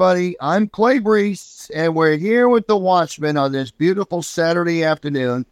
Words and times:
Everybody. 0.00 0.34
I'm 0.40 0.66
Clay 0.66 0.98
Brees, 0.98 1.70
and 1.74 1.94
we're 1.94 2.16
here 2.16 2.48
with 2.48 2.66
the 2.66 2.76
Watchmen 2.78 3.36
on 3.36 3.52
this 3.52 3.70
beautiful 3.70 4.22
Saturday 4.22 4.82
afternoon, 4.82 5.44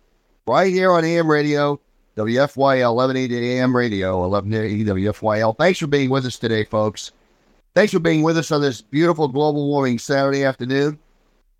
right 0.47 0.73
here 0.73 0.91
on 0.91 1.05
AM 1.05 1.31
Radio, 1.31 1.79
WFYL 2.17 2.95
1180 2.95 3.59
AM 3.59 3.77
Radio, 3.77 4.27
1180 4.27 4.85
WFYL. 4.87 5.55
Thanks 5.59 5.79
for 5.79 5.87
being 5.87 6.09
with 6.09 6.25
us 6.25 6.39
today, 6.39 6.65
folks. 6.65 7.13
Thanks 7.75 7.93
for 7.93 7.99
being 7.99 8.23
with 8.23 8.39
us 8.39 8.51
on 8.51 8.63
this 8.63 8.81
beautiful 8.81 9.29
global 9.29 9.69
warming 9.69 9.99
Saturday 9.99 10.45
afternoon 10.45 10.99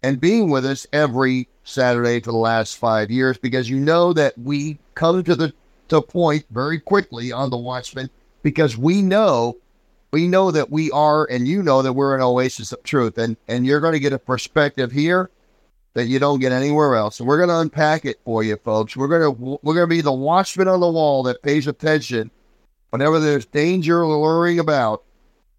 and 0.03 0.19
being 0.19 0.49
with 0.49 0.65
us 0.65 0.87
every 0.91 1.47
Saturday 1.65 2.21
for 2.21 2.33
the 2.33 2.39
last 2.39 2.79
five 2.79 3.11
years 3.11 3.37
because 3.37 3.69
you 3.69 3.79
know 3.79 4.15
that 4.15 4.33
we 4.39 4.79
come 4.95 5.23
to 5.25 5.35
the 5.35 5.53
to 5.89 6.01
point 6.01 6.47
very 6.53 6.81
quickly 6.81 7.33
on 7.33 7.51
the 7.51 7.59
Watchmen 7.59 8.09
because 8.43 8.79
we 8.79 9.03
know 9.03 9.59
we 10.11 10.27
know 10.27 10.51
that 10.51 10.71
we 10.71 10.91
are, 10.91 11.25
and 11.27 11.47
you 11.47 11.63
know 11.63 11.83
that 11.83 11.93
we're 11.93 12.15
an 12.15 12.23
oasis 12.23 12.73
of 12.73 12.83
truth, 12.83 13.19
and 13.19 13.37
and 13.47 13.67
you're 13.67 13.81
going 13.81 13.93
to 13.93 14.01
get 14.01 14.13
a 14.13 14.19
perspective 14.19 14.93
here 14.93 15.31
that 15.95 16.07
you 16.07 16.19
don't 16.19 16.41
get 16.41 16.53
anywhere 16.53 16.95
else. 16.95 17.19
And 17.19 17.29
we're 17.29 17.39
going 17.39 17.49
to 17.49 17.59
unpack 17.59 18.05
it 18.05 18.21
for 18.25 18.43
you, 18.43 18.57
folks. 18.57 18.97
We're 18.97 19.09
going 19.09 19.35
to 19.35 19.59
we're 19.63 19.75
going 19.75 19.89
to 19.89 19.95
be 19.95 20.01
the 20.01 20.13
watchman 20.13 20.69
on 20.69 20.81
the 20.81 20.91
wall 20.91 21.23
that 21.25 21.43
pays 21.43 21.67
attention 21.67 22.31
whenever 22.91 23.19
there's 23.19 23.47
danger 23.47 24.07
luring 24.07 24.59
about. 24.59 25.05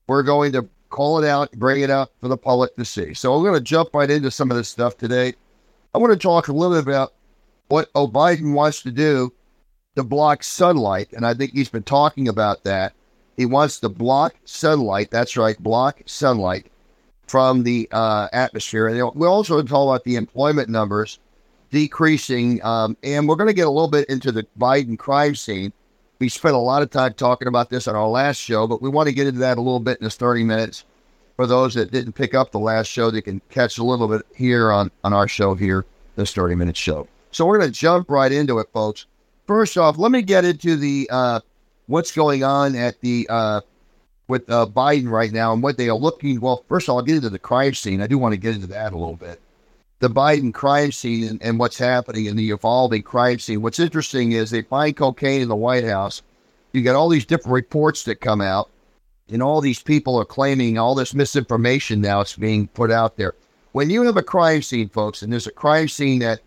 We're 0.07 0.23
going 0.23 0.51
to 0.53 0.67
call 0.89 1.23
it 1.23 1.27
out, 1.27 1.51
bring 1.51 1.81
it 1.81 1.91
out 1.91 2.11
for 2.19 2.27
the 2.27 2.37
public 2.37 2.75
to 2.75 2.85
see. 2.85 3.13
So 3.13 3.37
we're 3.37 3.49
going 3.49 3.59
to 3.59 3.63
jump 3.63 3.93
right 3.93 4.09
into 4.09 4.31
some 4.31 4.49
of 4.49 4.57
this 4.57 4.69
stuff 4.69 4.97
today. 4.97 5.33
I 5.93 5.99
want 5.99 6.13
to 6.13 6.19
talk 6.19 6.47
a 6.47 6.53
little 6.53 6.75
bit 6.75 6.87
about 6.87 7.13
what 7.67 7.93
Biden 7.93 8.53
wants 8.53 8.81
to 8.83 8.91
do 8.91 9.31
to 9.95 10.03
block 10.03 10.43
sunlight, 10.43 11.13
and 11.13 11.25
I 11.25 11.33
think 11.33 11.51
he's 11.53 11.69
been 11.69 11.83
talking 11.83 12.27
about 12.27 12.63
that 12.63 12.93
he 13.39 13.45
wants 13.45 13.79
to 13.79 13.87
block 13.87 14.35
sunlight. 14.43 15.11
That's 15.11 15.37
right, 15.37 15.57
block 15.63 16.01
sunlight 16.05 16.69
from 17.25 17.63
the 17.63 17.87
uh, 17.89 18.27
atmosphere. 18.33 18.89
And 18.89 19.11
we 19.15 19.25
also 19.25 19.63
talk 19.63 19.87
about 19.87 20.03
the 20.03 20.17
employment 20.17 20.67
numbers 20.67 21.19
decreasing. 21.71 22.61
Um, 22.65 22.97
and 23.01 23.29
we're 23.29 23.37
going 23.37 23.47
to 23.47 23.53
get 23.53 23.65
a 23.65 23.71
little 23.71 23.89
bit 23.89 24.09
into 24.09 24.33
the 24.33 24.45
Biden 24.59 24.99
crime 24.99 25.35
scene. 25.35 25.71
We 26.19 26.27
spent 26.27 26.53
a 26.53 26.59
lot 26.59 26.81
of 26.81 26.89
time 26.89 27.13
talking 27.13 27.47
about 27.47 27.69
this 27.69 27.87
on 27.87 27.95
our 27.95 28.09
last 28.09 28.39
show, 28.39 28.67
but 28.67 28.81
we 28.81 28.89
want 28.89 29.07
to 29.07 29.15
get 29.15 29.25
into 29.25 29.39
that 29.39 29.57
a 29.57 29.61
little 29.61 29.79
bit 29.79 29.99
in 29.99 30.03
this 30.03 30.17
30 30.17 30.43
minutes. 30.43 30.83
For 31.37 31.47
those 31.47 31.73
that 31.75 31.91
didn't 31.91 32.13
pick 32.13 32.33
up 32.33 32.51
the 32.51 32.59
last 32.59 32.87
show, 32.87 33.09
they 33.09 33.21
can 33.21 33.41
catch 33.49 33.77
a 33.77 33.85
little 33.85 34.09
bit 34.09 34.23
here 34.35 34.69
on, 34.69 34.91
on 35.05 35.13
our 35.13 35.29
show 35.29 35.55
here, 35.55 35.85
this 36.17 36.33
30 36.33 36.55
minute 36.55 36.75
show. 36.75 37.07
So 37.31 37.45
we're 37.45 37.59
going 37.59 37.71
to 37.71 37.79
jump 37.79 38.09
right 38.09 38.33
into 38.33 38.59
it, 38.59 38.67
folks. 38.73 39.05
First 39.47 39.77
off, 39.77 39.97
let 39.97 40.11
me 40.11 40.23
get 40.23 40.43
into 40.43 40.75
the 40.75 41.09
uh, 41.09 41.39
what's 41.89 42.11
going 42.11 42.43
on 42.43 42.75
at 42.75 43.01
the 43.01 43.25
uh, 43.29 43.61
with 44.27 44.49
uh, 44.49 44.67
Biden 44.67 45.09
right 45.09 45.31
now 45.31 45.51
and 45.51 45.63
what 45.63 45.77
they 45.77 45.89
are 45.89 45.97
looking. 45.97 46.39
Well, 46.39 46.63
first 46.69 46.87
of 46.87 46.91
all, 46.91 46.99
I'll 46.99 47.03
get 47.03 47.15
into 47.15 47.31
the 47.31 47.39
crime 47.39 47.73
scene. 47.73 47.99
I 47.99 48.07
do 48.07 48.17
want 48.17 48.33
to 48.33 48.37
get 48.39 48.55
into 48.55 48.67
that 48.67 48.93
a 48.93 48.97
little 48.97 49.15
bit. 49.15 49.41
The 49.97 50.09
Biden 50.09 50.53
crime 50.53 50.91
scene 50.91 51.27
and, 51.27 51.41
and 51.41 51.59
what's 51.59 51.79
happening 51.79 52.27
in 52.27 52.37
the 52.37 52.51
evolving 52.51 53.01
crime 53.01 53.39
scene. 53.39 53.61
What's 53.61 53.79
interesting 53.79 54.31
is 54.31 54.51
they 54.51 54.61
find 54.61 54.95
cocaine 54.95 55.41
in 55.41 55.49
the 55.49 55.55
White 55.55 55.83
House. 55.83 56.21
You 56.71 56.83
got 56.83 56.95
all 56.95 57.09
these 57.09 57.25
different 57.25 57.55
reports 57.55 58.03
that 58.03 58.21
come 58.21 58.39
out, 58.39 58.69
and 59.27 59.41
all 59.41 59.59
these 59.59 59.81
people 59.81 60.15
are 60.17 60.25
claiming 60.25 60.77
all 60.77 60.93
this 60.93 61.15
misinformation 61.15 61.99
now 61.99 62.21
is 62.21 62.33
being 62.35 62.67
put 62.67 62.91
out 62.91 63.17
there. 63.17 63.33
When 63.71 63.89
you 63.89 64.03
have 64.03 64.17
a 64.17 64.23
crime 64.23 64.61
scene, 64.61 64.89
folks, 64.89 65.23
and 65.23 65.33
there's 65.33 65.47
a 65.47 65.51
crime 65.51 65.87
scene 65.87 66.19
that 66.19 66.41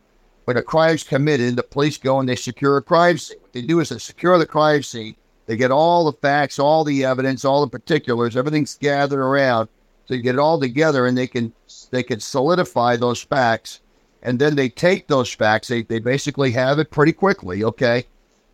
when 0.44 0.56
a 0.56 0.62
crime's 0.62 1.02
committed, 1.02 1.56
the 1.56 1.62
police 1.64 1.98
go 1.98 2.20
and 2.20 2.28
they 2.28 2.36
secure 2.36 2.76
a 2.76 2.82
crime 2.82 3.18
scene. 3.18 3.38
What 3.40 3.52
they 3.52 3.62
do 3.62 3.80
is 3.80 3.88
they 3.88 3.98
secure 3.98 4.38
the 4.38 4.46
crime 4.46 4.84
scene 4.84 5.16
they 5.46 5.56
get 5.56 5.70
all 5.70 6.04
the 6.04 6.12
facts, 6.12 6.58
all 6.58 6.84
the 6.84 7.04
evidence, 7.04 7.44
all 7.44 7.60
the 7.62 7.78
particulars, 7.78 8.36
everything's 8.36 8.76
gathered 8.76 9.20
around. 9.20 9.68
So 10.06 10.14
you 10.14 10.22
get 10.22 10.36
it 10.36 10.40
all 10.40 10.60
together 10.60 11.06
and 11.06 11.16
they 11.16 11.26
can 11.26 11.52
they 11.90 12.02
can 12.02 12.20
solidify 12.20 12.96
those 12.96 13.22
facts. 13.22 13.80
And 14.22 14.38
then 14.38 14.54
they 14.54 14.68
take 14.68 15.08
those 15.08 15.32
facts, 15.32 15.68
they, 15.68 15.82
they 15.82 15.98
basically 15.98 16.52
have 16.52 16.78
it 16.78 16.90
pretty 16.90 17.12
quickly, 17.12 17.64
okay? 17.64 18.04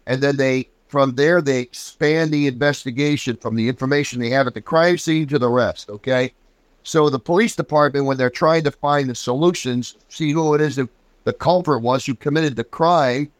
And 0.06 0.22
then 0.22 0.37
they 0.37 0.71
from 0.88 1.15
there 1.15 1.43
they 1.43 1.60
expand 1.60 2.31
the 2.31 2.47
investigation 2.47 3.37
from 3.37 3.55
the 3.55 3.69
information 3.69 4.20
they 4.20 4.31
have 4.31 4.47
at 4.47 4.55
the 4.55 4.62
crime 4.62 4.97
scene 4.97 5.26
to 5.28 5.38
the 5.38 5.50
rest, 5.50 5.91
okay? 5.91 6.32
So 6.84 7.10
the 7.10 7.19
police 7.19 7.55
department, 7.55 8.06
when 8.06 8.16
they're 8.16 8.31
trying 8.31 8.65
to 8.65 8.70
find 8.70 9.10
the 9.10 9.15
solutions, 9.15 9.97
see 10.09 10.32
who 10.32 10.55
it 10.55 10.62
is 10.62 10.76
the 11.25 11.32
culprit 11.34 11.82
was 11.82 12.06
who 12.06 12.15
committed 12.15 12.56
the 12.56 12.65
crime, 12.65 13.31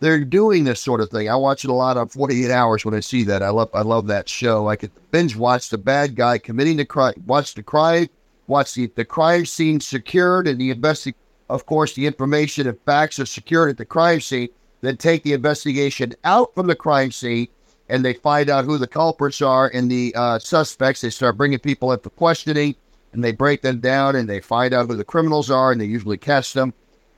they're 0.00 0.24
doing 0.24 0.64
this 0.64 0.80
sort 0.80 1.00
of 1.00 1.10
thing. 1.10 1.28
I 1.28 1.36
watch 1.36 1.64
it 1.64 1.70
a 1.70 1.74
lot 1.74 1.96
on 1.96 2.08
48 2.08 2.50
Hours 2.50 2.84
when 2.84 2.94
I 2.94 3.00
see 3.00 3.24
that. 3.24 3.42
I 3.42 3.48
love 3.48 3.70
I 3.72 3.82
love 3.82 4.06
that 4.08 4.28
show. 4.28 4.68
I 4.68 4.76
could 4.76 4.90
binge 5.10 5.36
watch 5.36 5.70
the 5.70 5.78
bad 5.78 6.16
guy 6.16 6.38
committing 6.38 6.76
the 6.76 6.84
crime, 6.84 7.14
watch 7.26 7.54
the 7.54 7.62
crime, 7.62 8.08
watch 8.46 8.74
the, 8.74 8.92
the 8.94 9.04
crime 9.04 9.46
scene 9.46 9.80
secured 9.80 10.46
and 10.46 10.60
the 10.60 10.74
investi- 10.74 11.14
Of 11.48 11.64
course, 11.66 11.94
the 11.94 12.06
information 12.06 12.66
and 12.66 12.78
facts 12.84 13.18
are 13.18 13.26
secured 13.26 13.70
at 13.70 13.78
the 13.78 13.86
crime 13.86 14.20
scene. 14.20 14.48
Then 14.82 14.98
take 14.98 15.22
the 15.22 15.32
investigation 15.32 16.12
out 16.24 16.54
from 16.54 16.66
the 16.66 16.76
crime 16.76 17.10
scene 17.10 17.48
and 17.88 18.04
they 18.04 18.12
find 18.12 18.50
out 18.50 18.66
who 18.66 18.76
the 18.76 18.86
culprits 18.86 19.40
are 19.40 19.68
and 19.72 19.90
the 19.90 20.12
uh, 20.14 20.38
suspects. 20.38 21.00
They 21.00 21.10
start 21.10 21.38
bringing 21.38 21.58
people 21.58 21.92
in 21.92 22.00
for 22.00 22.10
questioning 22.10 22.74
and 23.14 23.24
they 23.24 23.32
break 23.32 23.62
them 23.62 23.80
down 23.80 24.14
and 24.14 24.28
they 24.28 24.40
find 24.40 24.74
out 24.74 24.88
who 24.88 24.96
the 24.96 25.04
criminals 25.04 25.50
are 25.50 25.72
and 25.72 25.80
they 25.80 25.86
usually 25.86 26.18
catch 26.18 26.52
them. 26.52 26.74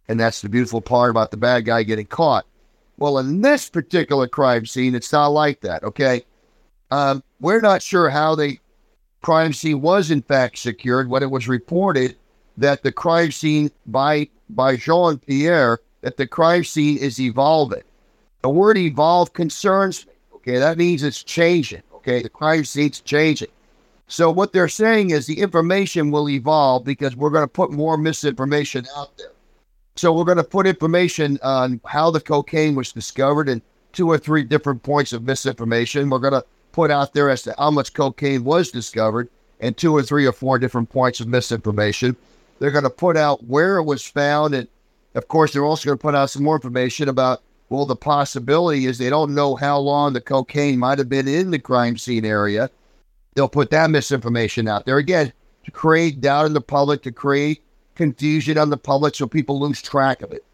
And 0.06 0.21
that's 0.21 0.41
the 0.41 0.49
beautiful 0.49 0.81
part 0.81 1.10
about 1.10 1.33
the 1.33 1.37
bad 1.37 1.65
guy 1.65 1.83
getting 1.83 2.06
caught. 2.06 2.47
Well, 2.98 3.19
in 3.19 3.41
this 3.41 3.70
particular 3.70 4.26
crime 4.26 4.66
scene, 4.66 4.94
it's 4.94 5.12
not 5.12 5.28
like 5.28 5.60
that. 5.60 5.84
Okay, 5.84 6.25
um, 6.91 7.22
we're 7.41 7.60
not 7.60 7.82
sure 7.82 8.10
how 8.10 8.34
the 8.34 8.59
crime 9.22 9.53
scene 9.53 9.81
was 9.81 10.10
in 10.10 10.22
fact 10.22 10.59
secured 10.59 11.09
when 11.09 11.22
it 11.22 11.31
was 11.31 11.48
reported 11.48 12.16
that 12.56 12.82
the 12.82 12.92
crime 12.92 13.31
scene 13.31 13.70
by 13.86 14.28
by 14.50 14.76
Jean 14.76 15.19
Pierre 15.19 15.78
that 16.00 16.16
the 16.16 16.26
crime 16.26 16.64
scene 16.64 16.98
is 16.98 17.20
evolving. 17.20 17.82
The 18.42 18.48
word 18.48 18.76
evolve 18.76 19.32
concerns 19.32 20.06
me. 20.06 20.12
Okay, 20.34 20.59
that 20.59 20.78
means 20.78 21.03
it's 21.03 21.22
changing. 21.22 21.82
Okay, 21.94 22.22
the 22.22 22.28
crime 22.28 22.65
scene's 22.65 23.00
changing. 23.00 23.48
So 24.06 24.30
what 24.30 24.53
they're 24.53 24.69
saying 24.69 25.10
is 25.10 25.26
the 25.26 25.41
information 25.41 26.10
will 26.10 26.28
evolve 26.28 26.84
because 26.84 27.15
we're 27.15 27.30
going 27.30 27.44
to 27.44 27.48
put 27.48 27.70
more 27.70 27.98
misinformation 27.98 28.86
out 28.97 29.16
there. 29.19 29.32
So 29.98 30.12
we're 30.12 30.22
going 30.22 30.38
to 30.38 30.44
put 30.44 30.69
information 30.69 31.41
on 31.42 31.81
how 31.84 32.12
the 32.12 32.20
cocaine 32.20 32.76
was 32.76 32.92
discovered 32.92 33.48
and 33.48 33.60
two 33.92 34.09
or 34.09 34.16
three 34.16 34.44
different 34.44 34.84
points 34.84 35.12
of 35.12 35.25
misinformation. 35.25 36.09
We're 36.09 36.20
going 36.20 36.34
to 36.34 36.44
put 36.70 36.92
out 36.92 37.14
there 37.14 37.28
as 37.31 37.42
to 37.42 37.54
how 37.59 37.72
much 37.72 37.94
cocaine 37.94 38.44
was 38.44 38.70
discovered 38.70 39.28
and 39.59 39.76
two 39.76 39.92
or 39.97 40.04
three 40.04 40.25
or 40.25 40.31
four 40.31 40.56
different 40.56 40.88
points 40.88 41.19
of 41.19 41.26
misinformation. 41.26 42.16
They're 42.60 42.70
going 42.70 42.84
to 42.84 42.91
put 42.91 43.16
out 43.16 43.42
where 43.47 43.78
it 43.78 43.86
was 43.86 44.06
found. 44.06 44.54
And 44.54 44.69
of 45.16 45.26
course, 45.26 45.53
they're 45.53 45.64
also 45.64 45.86
going 45.86 45.98
to 45.98 46.03
put 46.03 46.15
out 46.15 46.30
some 46.30 46.44
more 46.44 46.54
information 46.54 47.09
about, 47.09 47.42
well, 47.69 47.84
the 47.84 47.97
possibility 47.97 48.86
is 48.86 48.98
they 48.98 49.10
don't 49.10 49.34
know 49.34 49.56
how 49.56 49.78
long 49.78 50.12
the 50.12 50.20
cocaine 50.20 50.78
might 50.78 50.98
have 50.98 51.09
been 51.09 51.26
in 51.26 51.50
the 51.50 51.59
crime 51.59 51.97
scene 51.97 52.25
area. 52.25 52.70
They'll 53.34 53.48
put 53.48 53.70
that 53.70 53.91
misinformation 53.91 54.69
out 54.69 54.86
there 54.86 54.98
again 54.98 55.32
to 55.65 55.72
create 55.72 56.20
doubt 56.20 56.47
in 56.47 56.53
the 56.53 56.60
public, 56.60 57.03
to 57.03 57.10
create 57.10 57.65
confusion 57.98 58.56
on 58.56 58.70
the 58.70 58.76
public 58.78 59.14
so 59.14 59.26
people 59.26 59.60
lose 59.60 59.82
track 59.82 60.22
of 60.22 60.32
it. 60.32 60.44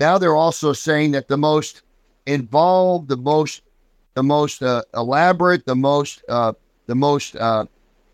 Now 0.00 0.16
they're 0.16 0.36
also 0.36 0.72
saying 0.72 1.10
that 1.10 1.28
the 1.28 1.36
most 1.36 1.82
involved, 2.24 3.08
the 3.08 3.18
most, 3.18 3.62
the 4.14 4.22
most 4.22 4.62
uh, 4.62 4.82
elaborate, 4.94 5.66
the 5.66 5.76
most, 5.76 6.24
uh, 6.28 6.54
the 6.86 6.94
most 6.94 7.36
uh, 7.36 7.66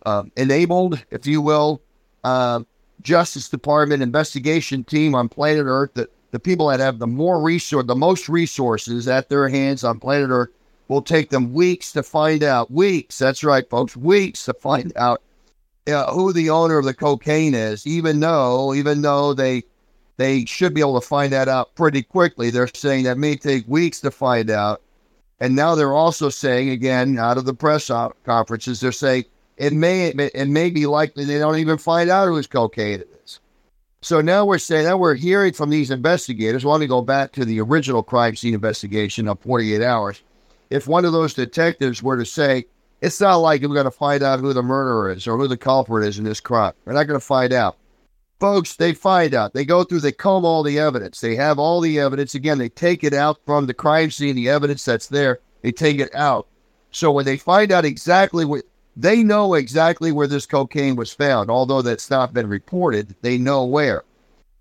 uh 0.06 0.24
enabled, 0.36 1.04
if 1.10 1.26
you 1.26 1.40
will, 1.40 1.80
uh, 2.24 2.60
Justice 3.02 3.48
Department 3.48 4.02
investigation 4.02 4.82
team 4.82 5.14
on 5.14 5.28
planet 5.28 5.66
Earth, 5.66 5.94
that 5.94 6.10
the 6.32 6.40
people 6.40 6.68
that 6.68 6.80
have 6.80 6.98
the 6.98 7.06
more 7.06 7.40
resource, 7.40 7.86
the 7.86 7.94
most 7.94 8.28
resources 8.28 9.08
at 9.08 9.28
their 9.28 9.48
hands 9.48 9.84
on 9.84 10.00
planet 10.00 10.30
Earth, 10.30 10.50
will 10.88 11.02
take 11.02 11.30
them 11.30 11.52
weeks 11.52 11.92
to 11.92 12.02
find 12.02 12.42
out. 12.42 12.70
Weeks, 12.70 13.18
that's 13.18 13.44
right, 13.44 13.68
folks, 13.70 13.96
weeks 13.96 14.44
to 14.46 14.54
find 14.54 14.92
out 14.96 15.22
uh, 15.92 16.12
who 16.12 16.32
the 16.32 16.50
owner 16.50 16.78
of 16.78 16.84
the 16.84 16.94
cocaine 16.94 17.54
is, 17.54 17.86
even 17.86 18.20
though 18.20 18.74
even 18.74 19.02
though 19.02 19.34
they 19.34 19.64
they 20.16 20.44
should 20.44 20.74
be 20.74 20.82
able 20.82 21.00
to 21.00 21.06
find 21.06 21.32
that 21.32 21.48
out 21.48 21.74
pretty 21.74 22.02
quickly. 22.02 22.50
They're 22.50 22.68
saying 22.74 23.04
that 23.04 23.16
may 23.16 23.36
take 23.36 23.66
weeks 23.66 24.00
to 24.00 24.10
find 24.10 24.50
out. 24.50 24.82
And 25.40 25.56
now 25.56 25.74
they're 25.74 25.94
also 25.94 26.28
saying 26.28 26.68
again 26.68 27.18
out 27.18 27.38
of 27.38 27.46
the 27.46 27.54
press 27.54 27.90
conferences, 28.24 28.80
they're 28.80 28.92
saying 28.92 29.24
it 29.56 29.72
may 29.72 30.08
it 30.08 30.48
may 30.48 30.70
be 30.70 30.86
likely 30.86 31.24
they 31.24 31.38
don't 31.38 31.58
even 31.58 31.78
find 31.78 32.10
out 32.10 32.28
whose 32.28 32.46
cocaine 32.46 33.00
it 33.00 33.08
is. 33.24 33.40
So 34.02 34.20
now 34.20 34.44
we're 34.44 34.58
saying 34.58 34.84
now 34.84 34.96
we're 34.96 35.14
hearing 35.14 35.52
from 35.52 35.70
these 35.70 35.90
investigators. 35.90 36.64
Let 36.64 36.80
me 36.80 36.86
go 36.86 37.02
back 37.02 37.32
to 37.32 37.44
the 37.44 37.60
original 37.60 38.02
crime 38.02 38.36
scene 38.36 38.54
investigation 38.54 39.28
of 39.28 39.40
48 39.40 39.82
hours. 39.82 40.22
If 40.70 40.86
one 40.86 41.04
of 41.04 41.12
those 41.12 41.34
detectives 41.34 42.02
were 42.02 42.16
to 42.16 42.24
say, 42.24 42.66
it's 43.00 43.20
not 43.20 43.36
like 43.36 43.62
we're 43.62 43.68
going 43.68 43.84
to 43.84 43.90
find 43.90 44.22
out 44.22 44.40
who 44.40 44.52
the 44.52 44.62
murderer 44.62 45.10
is 45.10 45.26
or 45.26 45.36
who 45.36 45.48
the 45.48 45.56
culprit 45.56 46.06
is 46.06 46.18
in 46.18 46.24
this 46.24 46.40
crime. 46.40 46.72
We're 46.84 46.92
not 46.92 47.04
going 47.04 47.18
to 47.18 47.24
find 47.24 47.52
out. 47.52 47.76
Folks, 48.38 48.76
they 48.76 48.94
find 48.94 49.34
out. 49.34 49.52
They 49.52 49.64
go 49.64 49.84
through, 49.84 50.00
they 50.00 50.12
comb 50.12 50.44
all 50.44 50.62
the 50.62 50.78
evidence. 50.78 51.20
They 51.20 51.36
have 51.36 51.58
all 51.58 51.80
the 51.80 51.98
evidence. 51.98 52.34
Again, 52.34 52.58
they 52.58 52.70
take 52.70 53.04
it 53.04 53.12
out 53.12 53.38
from 53.44 53.66
the 53.66 53.74
crime 53.74 54.10
scene, 54.10 54.34
the 54.34 54.48
evidence 54.48 54.84
that's 54.84 55.08
there, 55.08 55.40
they 55.62 55.72
take 55.72 55.98
it 55.98 56.14
out. 56.14 56.46
So 56.90 57.12
when 57.12 57.24
they 57.24 57.36
find 57.36 57.70
out 57.70 57.84
exactly 57.84 58.44
what, 58.44 58.64
they 58.96 59.22
know 59.22 59.54
exactly 59.54 60.10
where 60.10 60.26
this 60.26 60.46
cocaine 60.46 60.96
was 60.96 61.12
found, 61.12 61.50
although 61.50 61.82
that's 61.82 62.10
not 62.10 62.34
been 62.34 62.48
reported. 62.48 63.14
They 63.22 63.38
know 63.38 63.64
where. 63.64 64.04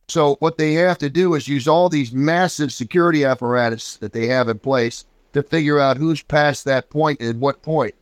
So 0.08 0.36
what 0.40 0.58
they 0.58 0.74
have 0.74 0.98
to 1.00 1.10
do 1.10 1.36
is 1.36 1.48
use 1.48 1.68
all 1.68 1.88
these 1.88 2.12
massive 2.12 2.74
security 2.74 3.26
apparatus 3.26 3.98
that 3.98 4.12
they 4.12 4.28
have 4.28 4.50
in 4.50 4.60
place 4.60 5.06
to 5.34 5.44
figure 5.44 5.80
out 5.80 5.98
who's 5.98 6.22
past 6.22 6.66
that 6.66 6.90
point 6.90 7.22
and 7.22 7.40
what 7.40 7.62
point. 7.62 7.96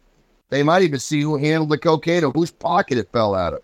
They 0.49 0.63
might 0.63 0.83
even 0.83 0.99
see 0.99 1.21
who 1.21 1.37
handled 1.37 1.69
the 1.69 1.77
cocaine 1.77 2.23
or 2.23 2.31
whose 2.31 2.51
pocket 2.51 2.97
it 2.97 3.11
fell 3.11 3.35
out 3.35 3.53
of. 3.53 3.61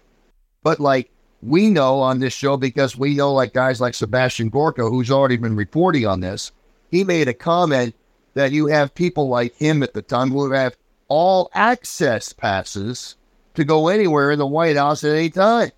But 0.63 0.80
like 0.80 1.09
we 1.41 1.69
know 1.69 2.00
on 2.00 2.19
this 2.19 2.33
show, 2.33 2.57
because 2.57 2.97
we 2.97 3.15
know 3.15 3.33
like 3.33 3.53
guys 3.53 3.81
like 3.81 3.94
Sebastian 3.94 4.50
Gorka, 4.50 4.89
who's 4.89 5.12
already 5.12 5.38
been 5.38 5.56
reporting 5.56 6.06
on 6.06 6.19
this, 6.19 6.51
he 6.91 7.03
made 7.03 7.27
a 7.27 7.33
comment 7.33 7.95
that 8.33 8.51
you 8.51 8.68
have 8.68 8.95
people 8.95 9.27
like 9.30 9.56
him 9.56 9.83
at 9.83 9.94
the 9.94 10.01
time 10.01 10.31
who 10.31 10.51
have 10.51 10.75
all 11.07 11.50
access 11.53 12.33
passes 12.33 13.15
to 13.53 13.63
go 13.63 13.88
anywhere 13.88 14.31
in 14.31 14.39
the 14.39 14.47
White 14.47 14.77
House 14.77 15.03
at 15.03 15.15
any 15.15 15.30
time. 15.30 15.71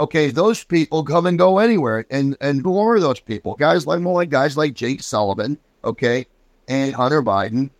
Okay, 0.00 0.30
those 0.30 0.64
people 0.64 1.04
come 1.04 1.26
and 1.26 1.38
go 1.38 1.58
anywhere. 1.58 2.04
And 2.10 2.36
and 2.40 2.62
who 2.62 2.78
are 2.78 2.98
those 2.98 3.20
people? 3.20 3.54
Guys 3.54 3.86
like 3.86 4.00
more 4.00 4.14
like 4.14 4.30
guys 4.30 4.56
like 4.56 4.74
Jake 4.74 5.02
Sullivan, 5.02 5.58
okay, 5.84 6.26
and 6.66 6.94
Hunter 6.94 7.22
Biden 7.22 7.70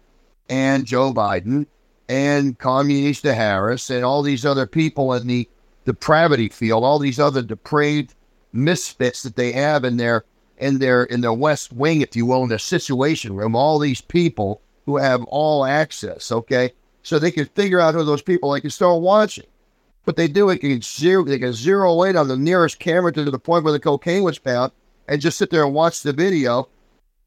and 0.49 0.85
Joe 0.85 1.13
Biden 1.13 1.67
and 2.09 2.59
Communista 2.59 3.35
Harris 3.35 3.91
and 3.91 4.05
all 4.05 4.23
these 4.23 4.45
other 4.45 4.67
people 4.67 5.13
in 5.15 5.27
the 5.27 5.49
depravity 5.85 6.49
field, 6.49 6.85
all 6.85 6.99
these 6.99 7.21
other 7.21 7.43
depraved 7.43 8.15
misfits 8.53 9.23
that 9.23 9.37
they 9.37 9.53
have 9.53 9.85
in 9.85 9.97
their 9.97 10.25
in 10.59 10.79
their 10.79 11.05
in 11.05 11.21
their 11.21 11.33
West 11.33 11.73
Wing, 11.73 12.01
if 12.01 12.15
you 12.15 12.27
will, 12.27 12.43
in 12.43 12.49
their 12.49 12.59
situation 12.59 13.35
room, 13.35 13.57
all 13.57 13.79
these 13.79 14.01
people 14.01 14.61
who 14.87 14.97
have 14.97 15.25
all 15.25 15.65
access, 15.65 16.31
okay? 16.31 16.73
So 17.03 17.19
they 17.19 17.31
can 17.31 17.47
figure 17.47 17.81
out 17.81 17.95
who 17.95 18.05
those 18.05 18.23
people 18.23 18.53
they 18.53 18.61
can 18.61 18.71
start 18.71 19.01
watching. 19.01 19.47
But 20.05 20.17
they 20.17 20.29
do 20.29 20.51
it, 20.51 20.59
can 20.59 20.83
zero 20.83 21.25
they 21.25 21.39
can 21.39 21.53
zero 21.53 22.03
in 22.03 22.17
on 22.17 22.29
the 22.29 22.37
nearest 22.37 22.79
camera 22.79 23.13
to 23.13 23.31
the 23.31 23.39
point 23.39 23.65
where 23.65 23.73
the 23.73 23.81
cocaine 23.81 24.23
was 24.23 24.39
found 24.39 24.73
and 25.09 25.21
just 25.21 25.39
sit 25.39 25.51
there 25.51 25.65
and 25.65 25.75
watch 25.75 26.03
the 26.03 26.13
video 26.13 26.69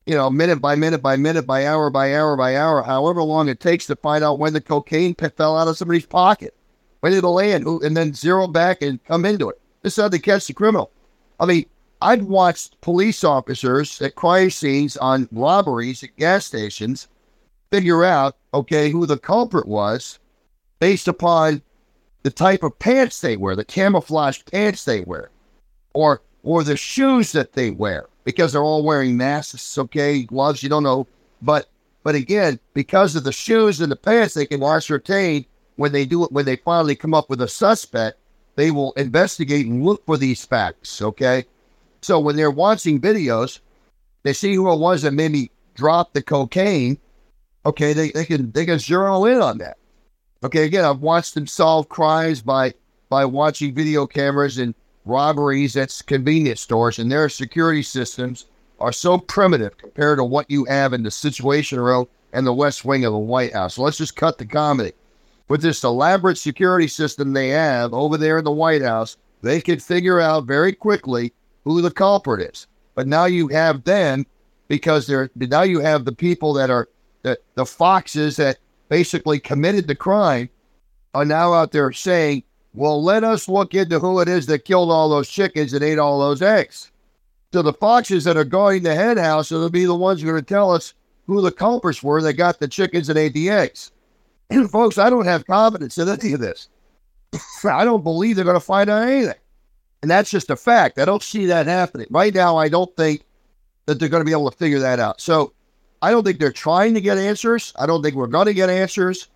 you 0.08 0.16
know, 0.16 0.30
minute 0.30 0.62
by 0.62 0.74
minute 0.74 1.04
by 1.04 1.18
minute 1.18 1.46
by 1.46 1.68
hour 1.68 1.90
by 1.90 2.16
hour 2.16 2.38
by 2.38 2.56
hour, 2.56 2.82
however 2.82 3.22
long 3.22 3.50
it 3.50 3.60
takes 3.60 3.86
to 3.88 3.96
find 3.98 4.24
out 4.24 4.40
when 4.40 4.54
the 4.54 4.62
cocaine 4.62 5.14
fell 5.14 5.58
out 5.58 5.68
of 5.68 5.78
somebody's 5.78 6.06
pocket, 6.06 6.56
when 7.02 7.12
did 7.12 7.26
it 7.26 7.28
land, 7.28 7.66
and 7.66 7.96
then 7.96 8.14
zero 8.14 8.48
back 8.48 8.82
and 8.82 9.04
come 9.04 9.26
into 9.26 9.50
it. 9.50 9.60
This 9.82 9.98
is 9.98 10.02
how 10.02 10.08
they 10.08 10.20
catch 10.20 10.48
the 10.48 10.54
criminal. 10.54 10.92
I 11.42 11.46
mean, 11.46 11.66
I've 12.02 12.24
watched 12.24 12.80
police 12.80 13.26
officers 13.26 14.02
at 14.02 14.16
crime 14.16 14.50
scenes 14.50 14.96
on 14.96 15.28
robberies 15.32 16.04
at 16.04 16.16
gas 16.16 16.46
stations 16.46 17.10
figure 17.70 18.06
out, 18.06 18.38
okay, 18.54 18.90
who 18.90 19.06
the 19.06 19.18
culprit 19.18 19.68
was 19.68 20.20
based 20.80 21.10
upon 21.10 21.62
the 22.24 22.32
type 22.32 22.64
of 22.64 22.80
pants 22.80 23.20
they 23.20 23.36
wear, 23.36 23.58
the 23.58 23.66
camouflage 23.66 24.40
pants 24.50 24.86
they 24.86 25.02
wear, 25.02 25.32
or 25.94 26.22
or 26.48 26.64
the 26.64 26.78
shoes 26.78 27.34
that 27.34 27.52
they 27.52 27.72
wear 27.72 28.08
because 28.24 28.54
they're 28.54 28.64
all 28.64 28.82
wearing 28.82 29.18
masks, 29.18 29.78
okay, 29.78 30.24
gloves, 30.24 30.64
you 30.64 30.70
don't 30.70 30.84
know. 30.84 31.06
But 31.42 31.68
but 32.04 32.16
again, 32.16 32.58
because 32.74 33.18
of 33.18 33.26
the 33.26 33.34
shoes 33.34 33.82
and 33.82 33.92
the 33.92 33.98
pants, 33.98 34.34
they 34.34 34.46
can 34.46 34.64
ascertain 34.64 35.46
when 35.76 35.92
they 35.92 36.06
do 36.06 36.24
it 36.24 36.32
when 36.32 36.46
they 36.46 36.56
finally 36.56 36.96
come 36.96 37.14
up 37.14 37.30
with 37.30 37.42
a 37.42 37.50
suspect, 37.50 38.18
they 38.56 38.72
will 38.72 38.94
investigate 38.94 39.66
and 39.66 39.84
look 39.84 40.06
for 40.06 40.16
these 40.16 40.46
facts, 40.46 41.02
okay? 41.02 41.44
So 42.02 42.18
when 42.18 42.38
they're 42.38 42.50
watching 42.50 43.02
videos, 43.02 43.60
they 44.24 44.32
see 44.32 44.56
who 44.56 44.72
it 44.72 44.80
was 44.80 45.02
that 45.02 45.12
maybe 45.12 45.52
dropped 45.76 46.14
the 46.14 46.22
cocaine, 46.22 46.98
okay, 47.66 47.92
they, 47.92 48.12
they 48.12 48.24
can 48.24 48.52
they 48.54 48.66
can 48.66 48.80
zero 48.80 49.26
in 49.26 49.42
on 49.42 49.58
that. 49.58 49.78
Okay, 50.46 50.64
again, 50.64 50.86
I've 50.86 51.02
watched 51.02 51.34
them 51.34 51.46
solve 51.46 51.90
crimes 51.90 52.42
by 52.42 52.74
by 53.10 53.26
watching 53.26 53.76
video 53.76 54.08
cameras 54.08 54.58
and 54.58 54.74
robberies 55.08 55.76
at 55.76 56.02
convenience 56.06 56.62
stores, 56.62 57.00
and 57.00 57.12
their 57.12 57.30
security 57.30 57.84
systems 57.84 58.46
are 58.80 58.92
so 58.92 59.18
primitive 59.18 59.78
compared 59.78 60.20
to 60.20 60.24
what 60.24 60.50
you 60.50 60.66
have 60.66 60.94
in 60.94 61.04
the 61.04 61.12
Situation 61.12 61.80
Room 61.80 62.08
and 62.34 62.46
the 62.46 62.54
West 62.54 62.86
Wing 62.86 63.06
of 63.06 63.14
the 63.14 63.18
White 63.18 63.54
House. 63.54 63.76
So 63.76 63.84
let's 63.84 63.98
just 63.98 64.16
cut 64.16 64.38
the 64.38 64.46
comedy. 64.46 64.94
With 65.48 65.62
this 65.62 65.84
elaborate 65.84 66.38
security 66.38 66.88
system 66.88 67.34
they 67.34 67.50
have 67.50 67.94
over 67.94 68.18
there 68.18 68.40
in 68.40 68.44
the 68.44 68.52
White 68.52 68.82
House, 68.82 69.18
they 69.42 69.62
can 69.62 69.80
figure 69.80 70.20
out 70.20 70.46
very 70.46 70.74
quickly 70.74 71.34
who 71.64 71.82
the 71.82 71.92
culprit 71.92 72.42
is. 72.42 72.68
But 72.96 73.08
now 73.08 73.26
you 73.26 73.48
have 73.50 73.84
them 73.84 74.26
because 74.68 75.08
they're 75.08 75.30
now 75.36 75.62
you 75.62 75.80
have 75.80 76.06
the 76.06 76.12
people 76.12 76.54
that 76.54 76.70
are 76.70 76.90
the, 77.24 77.40
the 77.56 77.66
foxes 77.66 78.36
that 78.38 78.58
basically 78.90 79.40
committed 79.40 79.88
the 79.88 79.96
crime 79.96 80.50
are 81.14 81.26
now 81.26 81.54
out 81.54 81.72
there 81.72 81.92
saying 81.92 82.44
well, 82.78 83.04
let 83.04 83.24
us 83.24 83.50
look 83.50 83.74
into 83.74 84.00
who 84.00 84.20
it 84.20 84.28
is 84.28 84.46
that 84.46 84.66
killed 84.66 84.92
all 84.92 85.10
those 85.10 85.28
chickens 85.28 85.74
and 85.74 85.84
ate 85.84 85.98
all 85.98 86.20
those 86.20 86.44
eggs. 86.44 86.92
So 87.52 87.64
the 87.64 87.74
foxes 87.74 88.24
that 88.26 88.38
are 88.38 88.44
guarding 88.44 88.84
the 88.84 88.94
hen 88.94 89.18
house 89.18 89.50
to 89.50 89.70
be 89.70 89.86
the 89.86 89.96
ones 89.96 90.22
who 90.22 90.30
are 90.30 90.34
going 90.34 90.44
to 90.44 90.54
tell 90.54 90.72
us 90.72 90.94
who 91.26 91.42
the 91.42 91.52
culprits 91.52 92.04
were 92.04 92.22
that 92.22 92.34
got 92.34 92.60
the 92.60 92.68
chickens 92.68 93.10
and 93.10 93.18
ate 93.18 93.34
the 93.34 93.50
eggs. 93.50 93.92
And 94.52 94.70
folks, 94.72 95.00
I 95.00 95.10
don't 95.10 95.26
have 95.26 95.48
confidence 95.48 95.98
in 95.98 96.08
any 96.08 96.34
of 96.34 96.40
this. 96.40 96.70
I 97.64 97.84
don't 97.84 98.04
believe 98.04 98.36
they're 98.36 98.46
going 98.46 98.56
to 98.56 98.60
find 98.60 98.90
out 98.90 99.08
anything. 99.08 99.34
And 100.04 100.12
that's 100.12 100.30
just 100.30 100.52
a 100.52 100.56
fact. 100.56 101.00
I 101.00 101.06
don't 101.06 101.24
see 101.24 101.48
that 101.48 101.66
happening. 101.66 102.08
Right 102.12 102.34
now, 102.34 102.58
I 102.58 102.70
don't 102.70 102.96
think 102.96 103.24
that 103.88 104.00
they're 104.00 104.10
going 104.10 104.22
to 104.22 104.26
be 104.26 104.32
able 104.32 104.52
to 104.52 104.58
figure 104.58 104.80
that 104.80 105.00
out. 105.00 105.20
So 105.20 105.54
I 106.04 106.12
don't 106.12 106.24
think 106.24 106.40
they're 106.40 106.52
trying 106.52 106.94
to 106.94 107.02
get 107.02 107.18
answers. 107.18 107.74
I 107.76 107.88
don't 107.88 108.04
think 108.04 108.16
we're 108.16 108.28
going 108.28 108.46
to 108.46 108.54
get 108.54 108.70
answers. 108.70 109.30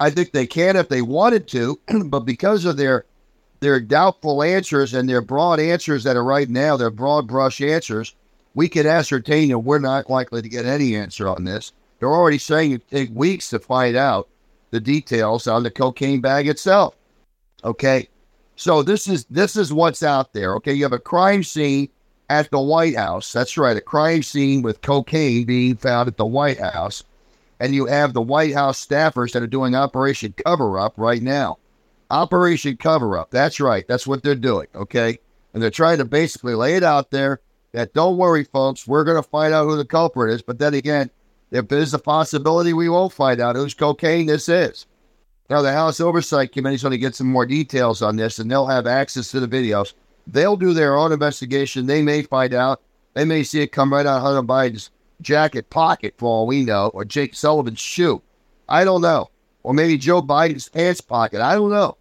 I 0.00 0.10
think 0.10 0.32
they 0.32 0.46
can 0.46 0.76
if 0.76 0.88
they 0.88 1.02
wanted 1.02 1.48
to, 1.48 1.80
but 2.06 2.20
because 2.20 2.64
of 2.64 2.76
their 2.76 3.04
their 3.60 3.80
doubtful 3.80 4.42
answers 4.42 4.92
and 4.92 5.08
their 5.08 5.22
broad 5.22 5.58
answers 5.58 6.04
that 6.04 6.16
are 6.16 6.24
right 6.24 6.50
now, 6.50 6.76
their 6.76 6.90
broad 6.90 7.26
brush 7.26 7.60
answers, 7.60 8.14
we 8.54 8.68
can 8.68 8.86
ascertain 8.86 9.48
that 9.48 9.60
we're 9.60 9.78
not 9.78 10.10
likely 10.10 10.42
to 10.42 10.48
get 10.48 10.66
any 10.66 10.94
answer 10.94 11.28
on 11.28 11.44
this. 11.44 11.72
They're 11.98 12.12
already 12.12 12.38
saying 12.38 12.72
it 12.72 12.90
take 12.90 13.10
weeks 13.14 13.48
to 13.50 13.58
find 13.58 13.96
out 13.96 14.28
the 14.70 14.80
details 14.80 15.46
on 15.46 15.62
the 15.62 15.70
cocaine 15.70 16.20
bag 16.20 16.48
itself. 16.48 16.94
Okay. 17.64 18.08
So 18.56 18.82
this 18.82 19.08
is 19.08 19.24
this 19.26 19.56
is 19.56 19.72
what's 19.72 20.02
out 20.02 20.32
there. 20.32 20.54
Okay, 20.56 20.74
you 20.74 20.84
have 20.84 20.92
a 20.92 20.98
crime 20.98 21.42
scene 21.42 21.88
at 22.28 22.50
the 22.50 22.60
White 22.60 22.96
House. 22.96 23.32
That's 23.32 23.56
right, 23.56 23.76
a 23.76 23.80
crime 23.80 24.22
scene 24.22 24.62
with 24.62 24.82
cocaine 24.82 25.44
being 25.44 25.76
found 25.76 26.08
at 26.08 26.16
the 26.16 26.26
White 26.26 26.60
House 26.60 27.02
and 27.60 27.74
you 27.74 27.86
have 27.86 28.12
the 28.12 28.22
White 28.22 28.54
House 28.54 28.84
staffers 28.84 29.32
that 29.32 29.42
are 29.42 29.48
doing 29.48 29.74
Operation 29.74 30.34
Cover 30.44 30.78
Up 30.78 30.94
right 30.96 31.22
now. 31.22 31.58
Operation 32.10 32.76
Cover 32.76 33.16
Up. 33.18 33.30
That's 33.30 33.60
right. 33.60 33.86
That's 33.88 34.06
what 34.06 34.22
they're 34.22 34.34
doing. 34.34 34.66
Okay. 34.74 35.18
And 35.52 35.62
they're 35.62 35.70
trying 35.70 35.98
to 35.98 36.04
basically 36.04 36.54
lay 36.54 36.76
it 36.76 36.82
out 36.82 37.10
there 37.10 37.40
that 37.72 37.94
don't 37.94 38.16
worry, 38.16 38.44
folks, 38.44 38.86
we're 38.86 39.04
going 39.04 39.22
to 39.22 39.28
find 39.28 39.52
out 39.52 39.64
who 39.64 39.76
the 39.76 39.84
culprit 39.84 40.32
is. 40.32 40.42
But 40.42 40.58
then 40.58 40.74
again, 40.74 41.10
if 41.50 41.68
there's 41.68 41.94
a 41.94 41.98
possibility 41.98 42.72
we 42.72 42.88
won't 42.88 43.12
find 43.12 43.40
out 43.40 43.56
whose 43.56 43.74
cocaine 43.74 44.26
this 44.26 44.48
is. 44.48 44.86
Now, 45.50 45.60
the 45.60 45.72
House 45.72 46.00
Oversight 46.00 46.52
Committee 46.52 46.76
is 46.76 46.82
going 46.82 46.92
to 46.92 46.98
get 46.98 47.14
some 47.14 47.30
more 47.30 47.46
details 47.46 48.00
on 48.00 48.16
this 48.16 48.38
and 48.38 48.50
they'll 48.50 48.66
have 48.66 48.86
access 48.86 49.30
to 49.30 49.40
the 49.40 49.48
videos. 49.48 49.92
They'll 50.26 50.56
do 50.56 50.72
their 50.72 50.96
own 50.96 51.12
investigation. 51.12 51.86
They 51.86 52.02
may 52.02 52.22
find 52.22 52.54
out. 52.54 52.80
They 53.12 53.24
may 53.24 53.42
see 53.42 53.60
it 53.60 53.72
come 53.72 53.92
right 53.92 54.06
out 54.06 54.16
of 54.16 54.22
Hunter 54.22 54.42
Biden's 54.42 54.90
jacket 55.24 55.70
pocket, 55.70 56.14
for 56.18 56.26
all 56.26 56.46
we 56.46 56.64
know, 56.64 56.88
or 56.94 57.04
Jake 57.04 57.34
Sullivan's 57.34 57.80
shoe. 57.80 58.22
I 58.68 58.84
don't 58.84 59.02
know. 59.02 59.30
Or 59.62 59.74
maybe 59.74 59.98
Joe 59.98 60.22
Biden's 60.22 60.68
pants 60.68 61.00
pocket. 61.00 61.40
I 61.40 61.54
don't 61.54 61.70
know. 61.70 61.96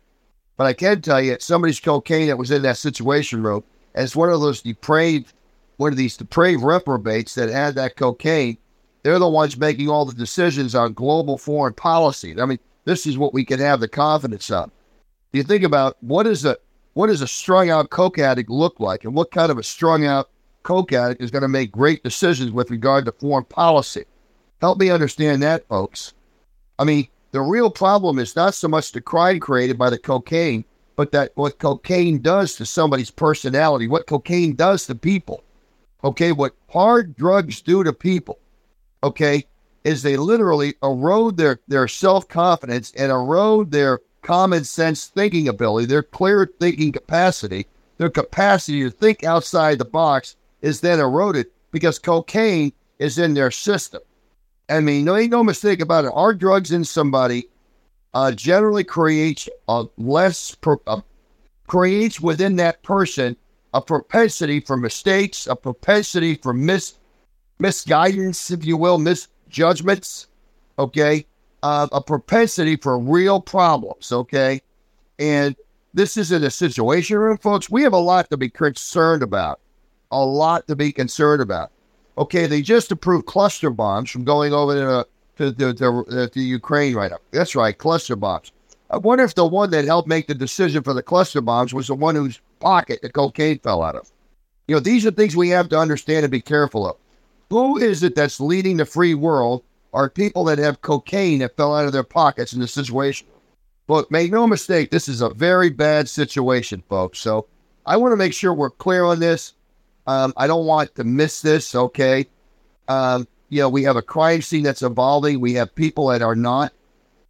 But 0.58 0.68
I 0.68 0.74
can 0.74 1.02
tell 1.02 1.22
you, 1.22 1.38
somebody's 1.40 1.80
cocaine 1.80 2.28
that 2.28 2.38
was 2.38 2.52
in 2.52 2.62
that 2.62 2.78
situation 2.78 3.42
room, 3.42 3.64
and 3.96 4.04
it's 4.04 4.16
one 4.16 4.30
of 4.30 4.42
those 4.42 4.62
depraved, 4.62 5.34
one 5.78 5.92
of 5.92 5.98
these 5.98 6.18
depraved 6.18 6.64
reprobates 6.64 7.36
that 7.36 7.50
had 7.50 7.76
that 7.76 7.96
cocaine. 7.96 8.58
They're 9.02 9.20
the 9.20 9.28
ones 9.28 9.58
making 9.58 9.90
all 9.90 10.06
the 10.06 10.14
decisions 10.14 10.76
on 10.76 10.94
global 10.94 11.38
foreign 11.38 11.74
policy. 11.74 12.40
I 12.40 12.46
mean, 12.46 12.60
this 12.86 13.06
is 13.06 13.18
what 13.18 13.34
we 13.34 13.44
can 13.44 13.60
have 13.60 13.80
the 13.80 13.88
confidence 13.88 14.52
of. 14.52 14.72
You 15.32 15.44
think 15.44 15.64
about 15.64 15.98
what 16.02 16.28
is 16.28 16.46
a 16.46 16.58
what 16.94 17.08
does 17.08 17.22
a 17.22 17.28
strung 17.28 17.72
out 17.72 17.90
coke 17.90 18.20
addict 18.20 18.52
look 18.52 18.80
like, 18.80 19.04
and 19.04 19.16
what 19.16 19.32
kind 19.32 19.52
of 19.52 19.58
a 19.58 19.64
strung 19.64 20.06
out 20.06 20.30
coke 20.64 20.94
addict 20.94 21.22
is 21.22 21.32
going 21.32 21.42
to 21.42 21.48
make 21.48 21.72
great 21.72 22.04
decisions 22.04 22.52
with 22.52 22.72
regard 22.72 23.06
to 23.06 23.12
foreign 23.12 23.46
policy. 23.46 24.06
Help 24.62 24.80
me 24.80 24.90
understand 24.90 25.44
that, 25.44 25.68
folks. 25.68 26.14
I 26.80 26.86
mean, 26.86 27.08
the 27.32 27.42
real 27.42 27.70
problem 27.70 28.20
is 28.20 28.36
not 28.36 28.54
so 28.54 28.68
much 28.68 28.92
the 28.92 29.02
crime 29.02 29.40
created 29.40 29.78
by 29.78 29.90
the 29.90 29.98
cocaine, 29.98 30.66
but 30.96 31.12
that 31.12 31.32
what 31.36 31.60
cocaine 31.60 32.20
does 32.20 32.56
to 32.56 32.66
somebody's 32.66 33.12
personality, 33.12 33.88
what 33.88 34.08
cocaine 34.08 34.56
does 34.56 34.86
to 34.88 34.96
people. 34.96 35.44
Okay, 36.04 36.32
what 36.32 36.56
hard 36.70 37.16
drugs 37.16 37.62
do 37.62 37.84
to 37.84 37.94
people, 37.94 38.38
okay, 39.04 39.46
is 39.84 40.02
they 40.02 40.18
literally 40.18 40.76
erode 40.84 41.38
their, 41.38 41.60
their 41.68 41.88
self 41.88 42.28
confidence 42.28 42.92
and 42.98 43.12
erode 43.12 43.72
their 43.72 44.00
common 44.22 44.64
sense 44.64 45.06
thinking 45.06 45.48
ability, 45.48 45.86
their 45.86 46.04
clear 46.04 46.50
thinking 46.60 46.92
capacity, 46.92 47.68
their 47.98 48.10
capacity 48.10 48.84
to 48.84 48.90
think 48.90 49.24
outside 49.24 49.78
the 49.78 49.86
box 49.86 50.36
is 50.64 50.82
then 50.82 51.00
eroded 51.00 51.46
because 51.72 52.00
cocaine 52.00 52.74
is 52.98 53.20
in 53.20 53.36
their 53.36 53.52
system. 53.52 54.02
I 54.70 54.80
mean, 54.80 55.06
no, 55.06 55.16
ain't 55.16 55.32
no 55.32 55.44
mistake 55.44 55.82
about 55.82 56.06
it. 56.06 56.12
Our 56.16 56.34
drugs 56.34 56.72
in 56.72 56.86
somebody 56.86 57.50
uh, 58.14 58.32
generally 58.32 58.84
creates 58.84 59.48
a 59.68 59.86
less 59.98 60.56
uh, 60.88 61.02
creates 61.68 62.20
within 62.20 62.56
that 62.56 62.82
person 62.82 63.36
a 63.74 63.82
propensity 63.82 64.60
for 64.60 64.78
mistakes, 64.78 65.48
a 65.48 65.56
propensity 65.56 66.36
for 66.36 66.54
mis 66.54 66.96
misguidance, 67.60 68.52
if 68.52 68.66
you 68.66 68.78
will, 68.78 68.98
misjudgments. 68.98 70.28
Okay, 70.80 71.26
uh, 71.62 71.88
a 71.92 72.02
propensity 72.02 72.78
for 72.78 72.98
real 72.98 73.42
problems. 73.42 74.12
Okay, 74.12 74.62
and 75.20 75.56
this 75.94 76.16
isn't 76.16 76.44
a 76.44 76.52
situation 76.52 77.18
room, 77.18 77.38
folks. 77.38 77.70
We 77.70 77.84
have 77.84 77.94
a 77.94 77.98
lot 77.98 78.30
to 78.30 78.38
be 78.38 78.50
concerned 78.50 79.24
about. 79.24 79.60
A 80.14 80.24
lot 80.24 80.68
to 80.68 80.76
be 80.76 80.92
concerned 80.92 81.42
about. 81.42 81.72
Okay, 82.18 82.46
they 82.46 82.62
just 82.62 82.92
approved 82.92 83.26
cluster 83.26 83.70
bombs 83.70 84.12
from 84.12 84.24
going 84.24 84.54
over 84.54 84.74
to 84.76 85.08
to, 85.38 85.52
to, 85.52 85.74
to, 85.74 86.30
to 86.30 86.40
Ukraine 86.40 86.96
right 86.96 87.10
now. 87.10 87.18
That's 87.32 87.56
right, 87.56 87.76
cluster 87.76 88.16
bombs. 88.16 88.52
I 88.92 88.98
wonder 88.98 89.24
if 89.24 89.34
the 89.34 89.46
one 89.46 89.72
that 89.72 89.86
helped 89.86 90.08
make 90.08 90.28
the 90.28 90.36
decision 90.36 90.84
for 90.84 90.94
the 90.94 91.02
cluster 91.02 91.42
bombs 91.42 91.74
was 91.74 91.88
the 91.88 91.96
one 91.96 92.14
whose 92.14 92.40
pocket 92.60 93.02
the 93.02 93.10
cocaine 93.10 93.58
fell 93.58 93.82
out 93.82 93.96
of. 93.96 94.12
You 94.68 94.76
know, 94.76 94.80
these 94.80 95.06
are 95.06 95.12
things 95.12 95.36
we 95.36 95.50
have 95.50 95.70
to 95.70 95.80
understand 95.80 96.24
and 96.24 96.32
be 96.32 96.42
careful 96.42 96.88
of. 96.88 96.98
Who 97.50 97.80
is 97.80 98.04
it 98.04 98.14
that's 98.16 98.40
leading 98.40 98.78
the 98.78 98.86
free 98.86 99.16
world 99.16 99.64
are 99.94 100.10
people 100.10 100.44
that 100.46 100.58
have 100.58 100.82
cocaine 100.82 101.40
that 101.40 101.56
fell 101.56 101.76
out 101.76 101.86
of 101.86 101.94
their 101.94 102.04
pockets 102.04 102.54
in 102.54 102.60
this 102.60 102.74
situation. 102.74 103.28
But 103.86 104.10
make 104.10 104.32
no 104.32 104.48
mistake, 104.48 104.90
this 104.90 105.08
is 105.08 105.22
a 105.22 105.30
very 105.30 105.70
bad 105.70 106.10
situation, 106.10 106.84
folks. 106.90 107.20
So 107.20 107.48
I 107.86 107.98
want 107.98 108.12
to 108.12 108.18
make 108.18 108.34
sure 108.34 108.54
we're 108.54 108.70
clear 108.70 109.04
on 109.04 109.20
this. 109.20 109.54
Um, 110.08 110.34
I 110.38 110.48
don't 110.48 110.66
want 110.66 110.96
to 110.96 111.04
miss 111.04 111.42
this, 111.42 111.76
okay? 111.76 112.28
Um, 112.88 113.28
you 113.50 113.62
know, 113.62 113.70
we 113.70 113.84
have 113.84 113.96
a 113.96 114.02
crime 114.02 114.42
scene 114.42 114.64
that's 114.64 114.82
evolving. 114.82 115.40
We 115.40 115.54
have 115.54 115.74
people 115.76 116.08
that 116.08 116.22
are 116.22 116.36
not. 116.36 116.74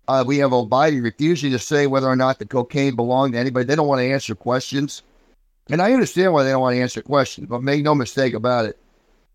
Uh, 0.08 0.24
we 0.26 0.38
have 0.40 0.52
Biden 0.52 1.04
refusing 1.04 1.52
to 1.52 1.60
say 1.60 1.88
whether 1.88 2.08
or 2.08 2.16
not 2.16 2.40
the 2.40 2.46
cocaine 2.46 2.96
belonged 2.96 3.34
to 3.34 3.40
anybody. 3.40 3.66
They 3.66 3.76
don't 3.76 3.88
want 3.88 4.00
to 4.00 4.12
answer 4.12 4.36
questions. 4.36 5.02
And 5.70 5.82
I 5.82 5.94
understand 5.94 6.34
why 6.34 6.44
they 6.44 6.52
don't 6.52 6.62
want 6.62 6.76
to 6.76 6.82
answer 6.82 7.02
questions, 7.02 7.48
but 7.48 7.64
make 7.64 7.84
no 7.84 7.96
mistake 7.96 8.34
about 8.34 8.66
it. 8.66 8.78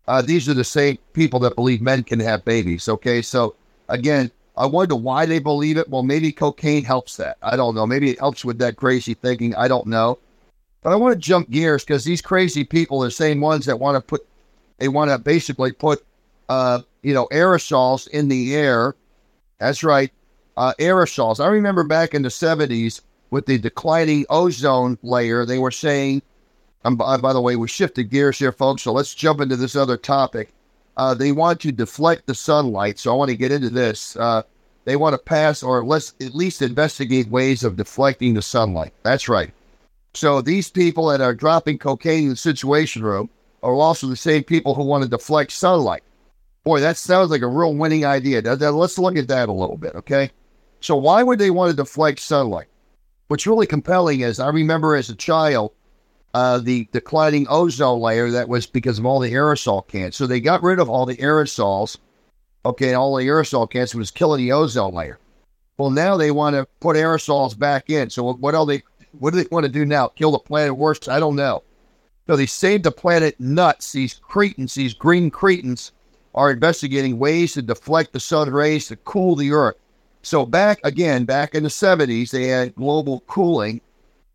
Uh, 0.07 0.21
these 0.21 0.47
are 0.49 0.53
the 0.53 0.63
same 0.63 0.97
people 1.13 1.39
that 1.39 1.55
believe 1.55 1.81
men 1.81 2.03
can 2.03 2.19
have 2.19 2.45
babies. 2.45 2.87
Okay. 2.87 3.21
So 3.21 3.55
again, 3.87 4.31
I 4.57 4.65
wonder 4.65 4.95
why 4.95 5.25
they 5.25 5.39
believe 5.39 5.77
it. 5.77 5.89
Well, 5.89 6.03
maybe 6.03 6.31
cocaine 6.31 6.83
helps 6.83 7.17
that. 7.17 7.37
I 7.41 7.55
don't 7.55 7.75
know. 7.75 7.87
Maybe 7.87 8.11
it 8.11 8.19
helps 8.19 8.43
with 8.43 8.59
that 8.59 8.75
crazy 8.75 9.13
thinking. 9.13 9.55
I 9.55 9.67
don't 9.67 9.87
know. 9.87 10.19
But 10.81 10.93
I 10.93 10.95
want 10.95 11.13
to 11.13 11.19
jump 11.19 11.49
gears 11.49 11.83
because 11.83 12.05
these 12.05 12.21
crazy 12.21 12.63
people 12.63 13.01
the 13.01 13.11
same 13.11 13.41
ones 13.41 13.65
that 13.65 13.79
want 13.79 13.95
to 13.95 14.01
put, 14.01 14.25
they 14.77 14.87
want 14.87 15.11
to 15.11 15.17
basically 15.17 15.71
put 15.71 16.03
uh, 16.49 16.81
you 17.03 17.13
know, 17.13 17.27
aerosols 17.31 18.07
in 18.09 18.27
the 18.27 18.55
air. 18.55 18.95
That's 19.59 19.83
right, 19.83 20.11
uh, 20.57 20.73
aerosols. 20.79 21.43
I 21.43 21.47
remember 21.47 21.83
back 21.83 22.13
in 22.13 22.23
the 22.23 22.29
70s 22.29 23.01
with 23.29 23.45
the 23.45 23.57
declining 23.57 24.25
ozone 24.29 24.97
layer, 25.03 25.45
they 25.45 25.59
were 25.59 25.71
saying, 25.71 26.21
um, 26.83 26.95
by, 26.95 27.17
by 27.17 27.33
the 27.33 27.41
way, 27.41 27.55
we 27.55 27.67
shifted 27.67 28.09
gears 28.09 28.39
here, 28.39 28.51
folks, 28.51 28.81
so 28.83 28.91
let's 28.91 29.13
jump 29.13 29.41
into 29.41 29.55
this 29.55 29.75
other 29.75 29.97
topic. 29.97 30.51
Uh, 30.97 31.13
they 31.13 31.31
want 31.31 31.61
to 31.61 31.71
deflect 31.71 32.25
the 32.25 32.35
sunlight, 32.35 32.99
so 32.99 33.11
I 33.11 33.15
want 33.15 33.29
to 33.29 33.37
get 33.37 33.51
into 33.51 33.69
this. 33.69 34.15
Uh, 34.15 34.41
they 34.85 34.95
want 34.95 35.13
to 35.13 35.17
pass 35.17 35.61
or 35.61 35.83
let's 35.83 36.13
at 36.19 36.33
least 36.33 36.61
investigate 36.61 37.27
ways 37.27 37.63
of 37.63 37.75
deflecting 37.75 38.33
the 38.33 38.41
sunlight. 38.41 38.93
That's 39.03 39.29
right. 39.29 39.51
So 40.13 40.41
these 40.41 40.69
people 40.69 41.07
that 41.07 41.21
are 41.21 41.35
dropping 41.35 41.77
cocaine 41.77 42.23
in 42.23 42.29
the 42.29 42.35
situation 42.35 43.03
room 43.03 43.29
are 43.61 43.73
also 43.73 44.07
the 44.07 44.15
same 44.15 44.43
people 44.43 44.73
who 44.73 44.83
want 44.83 45.03
to 45.03 45.09
deflect 45.09 45.51
sunlight. 45.51 46.03
Boy, 46.63 46.79
that 46.81 46.97
sounds 46.97 47.31
like 47.31 47.41
a 47.41 47.47
real 47.47 47.73
winning 47.75 48.05
idea. 48.05 48.41
Let's 48.41 48.97
look 48.97 49.17
at 49.17 49.27
that 49.27 49.49
a 49.49 49.53
little 49.53 49.77
bit, 49.77 49.95
okay? 49.95 50.31
So, 50.81 50.95
why 50.95 51.23
would 51.23 51.39
they 51.39 51.51
want 51.51 51.71
to 51.71 51.75
deflect 51.75 52.19
sunlight? 52.19 52.67
What's 53.27 53.47
really 53.47 53.67
compelling 53.67 54.21
is 54.21 54.39
I 54.39 54.49
remember 54.49 54.95
as 54.95 55.09
a 55.09 55.15
child 55.15 55.71
uh, 56.33 56.59
the 56.59 56.87
declining 56.91 57.47
ozone 57.49 57.99
layer 57.99 58.29
that 58.31 58.49
was 58.49 58.65
because 58.65 58.99
of 58.99 59.05
all 59.05 59.19
the 59.19 59.33
aerosol 59.33 59.87
cans. 59.87 60.15
So, 60.15 60.27
they 60.27 60.39
got 60.39 60.63
rid 60.63 60.79
of 60.79 60.89
all 60.89 61.05
the 61.05 61.17
aerosols, 61.17 61.97
okay, 62.65 62.93
all 62.93 63.15
the 63.15 63.25
aerosol 63.25 63.69
cans 63.69 63.95
was 63.95 64.11
killing 64.11 64.45
the 64.45 64.51
ozone 64.51 64.93
layer. 64.93 65.19
Well, 65.77 65.89
now 65.89 66.17
they 66.17 66.31
want 66.31 66.55
to 66.55 66.67
put 66.81 66.97
aerosols 66.97 67.57
back 67.57 67.89
in. 67.89 68.09
So, 68.09 68.33
what 68.33 68.55
are 68.55 68.65
they? 68.65 68.83
What 69.17 69.33
do 69.33 69.41
they 69.41 69.49
want 69.51 69.65
to 69.65 69.71
do 69.71 69.85
now? 69.85 70.07
Kill 70.09 70.31
the 70.31 70.39
planet 70.39 70.75
worse? 70.75 71.07
I 71.07 71.19
don't 71.19 71.35
know. 71.35 71.63
So 72.27 72.35
they 72.35 72.45
saved 72.45 72.83
the 72.83 72.91
planet 72.91 73.39
nuts. 73.39 73.91
These 73.91 74.19
cretins, 74.21 74.75
these 74.75 74.93
green 74.93 75.31
cretins, 75.31 75.91
are 76.35 76.51
investigating 76.51 77.17
ways 77.17 77.53
to 77.53 77.61
deflect 77.61 78.13
the 78.13 78.19
sun 78.19 78.51
rays 78.51 78.87
to 78.87 78.95
cool 78.97 79.35
the 79.35 79.51
earth. 79.51 79.77
So 80.21 80.45
back 80.45 80.79
again, 80.83 81.25
back 81.25 81.55
in 81.55 81.63
the 81.63 81.69
70s, 81.69 82.29
they 82.29 82.43
had 82.43 82.75
global 82.75 83.21
cooling, 83.21 83.81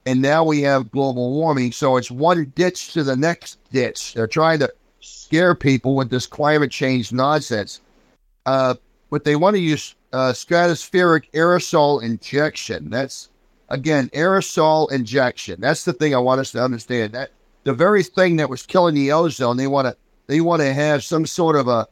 and 0.06 0.20
now 0.20 0.42
we 0.42 0.62
have 0.62 0.90
global 0.90 1.32
warming. 1.32 1.72
So 1.72 1.96
it's 1.96 2.10
one 2.10 2.52
ditch 2.56 2.92
to 2.94 3.04
the 3.04 3.16
next 3.16 3.58
ditch. 3.70 4.14
They're 4.14 4.26
trying 4.26 4.58
to 4.60 4.72
scare 5.00 5.54
people 5.54 5.94
with 5.94 6.10
this 6.10 6.26
climate 6.26 6.70
change 6.70 7.12
nonsense. 7.12 7.80
Uh, 8.46 8.74
but 9.10 9.24
they 9.24 9.36
want 9.36 9.54
to 9.54 9.60
use 9.60 9.94
uh, 10.12 10.32
stratospheric 10.32 11.30
aerosol 11.32 12.02
injection. 12.02 12.90
That's 12.90 13.28
again 13.68 14.08
aerosol 14.10 14.90
injection. 14.90 15.60
That's 15.60 15.84
the 15.84 15.92
thing 15.92 16.14
I 16.14 16.18
want 16.18 16.40
us 16.40 16.52
to 16.52 16.62
understand. 16.62 17.12
That 17.12 17.30
the 17.64 17.74
very 17.74 18.02
thing 18.02 18.36
that 18.36 18.50
was 18.50 18.64
killing 18.64 18.94
the 18.94 19.12
ozone, 19.12 19.56
they 19.56 19.66
want 19.66 19.86
to 19.86 19.96
they 20.26 20.40
want 20.40 20.62
to 20.62 20.72
have 20.72 21.04
some 21.04 21.26
sort 21.26 21.56
of 21.56 21.68
a 21.68 21.86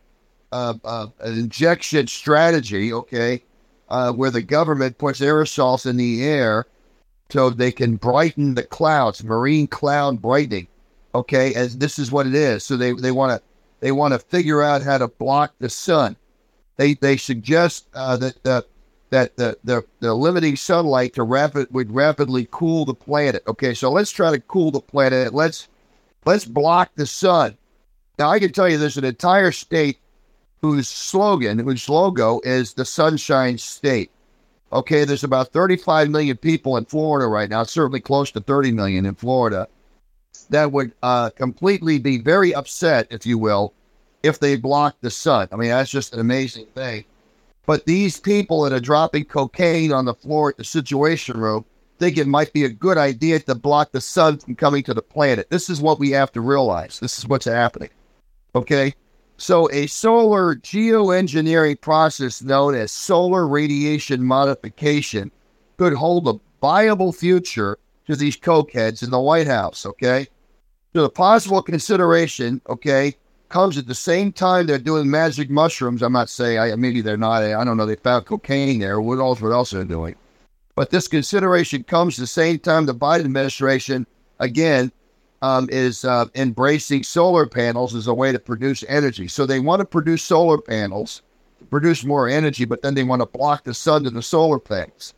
uh, 0.52 0.74
uh, 0.84 1.06
an 1.20 1.38
injection 1.38 2.06
strategy, 2.06 2.92
okay, 2.92 3.42
uh, 3.88 4.12
where 4.12 4.30
the 4.30 4.42
government 4.42 4.98
puts 4.98 5.20
aerosols 5.20 5.86
in 5.86 5.96
the 5.96 6.24
air 6.24 6.66
so 7.30 7.48
they 7.48 7.72
can 7.72 7.96
brighten 7.96 8.54
the 8.54 8.62
clouds, 8.62 9.24
marine 9.24 9.66
cloud 9.66 10.20
brightening, 10.20 10.68
okay, 11.14 11.54
as 11.54 11.78
this 11.78 11.98
is 11.98 12.12
what 12.12 12.26
it 12.26 12.34
is. 12.34 12.64
So 12.64 12.76
they, 12.76 12.92
they 12.92 13.12
want 13.12 13.32
to 13.32 13.42
they 13.80 13.92
want 13.92 14.12
to 14.12 14.18
figure 14.18 14.62
out 14.62 14.82
how 14.82 14.98
to 14.98 15.08
block 15.08 15.54
the 15.58 15.70
sun. 15.70 16.16
They 16.76 16.94
they 16.94 17.16
suggest 17.16 17.88
uh, 17.94 18.18
that 18.18 18.42
the 18.44 18.66
that 19.12 19.36
the, 19.36 19.58
the, 19.62 19.84
the 20.00 20.14
limiting 20.14 20.56
sunlight 20.56 21.12
to 21.12 21.22
rapid 21.22 21.68
would 21.70 21.92
rapidly 21.92 22.48
cool 22.50 22.86
the 22.86 22.94
planet. 22.94 23.42
Okay, 23.46 23.74
so 23.74 23.90
let's 23.90 24.10
try 24.10 24.30
to 24.30 24.40
cool 24.40 24.70
the 24.70 24.80
planet. 24.80 25.34
Let's 25.34 25.68
let's 26.24 26.46
block 26.46 26.90
the 26.94 27.06
sun. 27.06 27.58
Now 28.18 28.30
I 28.30 28.38
can 28.38 28.52
tell 28.52 28.70
you 28.70 28.78
there's 28.78 28.96
an 28.96 29.04
entire 29.04 29.52
state 29.52 29.98
whose 30.62 30.88
slogan, 30.88 31.58
whose 31.58 31.90
logo 31.90 32.40
is 32.42 32.72
the 32.72 32.86
Sunshine 32.86 33.58
State. 33.58 34.10
Okay, 34.72 35.04
there's 35.04 35.24
about 35.24 35.52
35 35.52 36.08
million 36.08 36.38
people 36.38 36.78
in 36.78 36.86
Florida 36.86 37.28
right 37.28 37.50
now, 37.50 37.64
certainly 37.64 38.00
close 38.00 38.30
to 38.30 38.40
30 38.40 38.72
million 38.72 39.04
in 39.04 39.14
Florida, 39.14 39.68
that 40.48 40.72
would 40.72 40.92
uh, 41.02 41.28
completely 41.30 41.98
be 41.98 42.16
very 42.16 42.54
upset, 42.54 43.08
if 43.10 43.26
you 43.26 43.36
will, 43.36 43.74
if 44.22 44.38
they 44.38 44.56
blocked 44.56 45.02
the 45.02 45.10
sun. 45.10 45.48
I 45.52 45.56
mean, 45.56 45.68
that's 45.68 45.90
just 45.90 46.14
an 46.14 46.20
amazing 46.20 46.64
thing. 46.74 47.04
But 47.66 47.86
these 47.86 48.18
people 48.18 48.62
that 48.62 48.72
are 48.72 48.80
dropping 48.80 49.26
cocaine 49.26 49.92
on 49.92 50.04
the 50.04 50.14
floor 50.14 50.50
at 50.50 50.56
the 50.56 50.64
Situation 50.64 51.38
Room 51.38 51.64
think 51.98 52.18
it 52.18 52.26
might 52.26 52.52
be 52.52 52.64
a 52.64 52.68
good 52.68 52.98
idea 52.98 53.38
to 53.38 53.54
block 53.54 53.92
the 53.92 54.00
sun 54.00 54.38
from 54.38 54.56
coming 54.56 54.82
to 54.82 54.94
the 54.94 55.02
planet. 55.02 55.48
This 55.50 55.70
is 55.70 55.80
what 55.80 56.00
we 56.00 56.10
have 56.10 56.32
to 56.32 56.40
realize. 56.40 56.98
This 56.98 57.18
is 57.18 57.28
what's 57.28 57.44
happening. 57.44 57.90
Okay? 58.56 58.94
So, 59.36 59.70
a 59.70 59.86
solar 59.86 60.56
geoengineering 60.56 61.80
process 61.80 62.42
known 62.42 62.74
as 62.74 62.90
solar 62.90 63.46
radiation 63.46 64.22
modification 64.22 65.30
could 65.78 65.94
hold 65.94 66.28
a 66.28 66.40
viable 66.60 67.12
future 67.12 67.78
to 68.06 68.16
these 68.16 68.36
cokeheads 68.36 69.02
in 69.02 69.10
the 69.10 69.20
White 69.20 69.46
House. 69.46 69.86
Okay. 69.86 70.26
So, 70.92 71.02
the 71.02 71.10
possible 71.10 71.62
consideration, 71.62 72.60
okay, 72.68 73.16
comes 73.52 73.78
at 73.78 73.86
the 73.86 73.94
same 73.94 74.32
time 74.32 74.66
they're 74.66 74.78
doing 74.78 75.08
magic 75.08 75.50
mushrooms. 75.50 76.02
I'm 76.02 76.12
not 76.12 76.30
saying, 76.30 76.58
I, 76.58 76.74
maybe 76.74 77.02
they're 77.02 77.16
not, 77.16 77.44
I 77.44 77.64
don't 77.64 77.76
know, 77.76 77.86
they 77.86 77.96
found 77.96 78.26
cocaine 78.26 78.80
there. 78.80 79.00
What 79.00 79.18
else, 79.18 79.40
what 79.40 79.52
else 79.52 79.70
they're 79.70 79.84
doing? 79.84 80.16
But 80.74 80.90
this 80.90 81.06
consideration 81.06 81.84
comes 81.84 82.18
at 82.18 82.22
the 82.22 82.26
same 82.26 82.58
time 82.58 82.86
the 82.86 82.94
Biden 82.94 83.26
administration, 83.26 84.06
again, 84.40 84.90
um, 85.42 85.68
is 85.70 86.04
uh, 86.04 86.26
embracing 86.34 87.02
solar 87.02 87.46
panels 87.46 87.94
as 87.94 88.06
a 88.06 88.14
way 88.14 88.32
to 88.32 88.38
produce 88.38 88.84
energy. 88.88 89.28
So 89.28 89.44
they 89.44 89.60
want 89.60 89.80
to 89.80 89.84
produce 89.84 90.22
solar 90.22 90.58
panels, 90.58 91.20
produce 91.68 92.04
more 92.04 92.28
energy, 92.28 92.64
but 92.64 92.80
then 92.80 92.94
they 92.94 93.04
want 93.04 93.20
to 93.20 93.26
block 93.26 93.64
the 93.64 93.74
sun 93.74 94.04
to 94.04 94.10
the 94.10 94.22
solar 94.22 94.58
panels. 94.58 95.14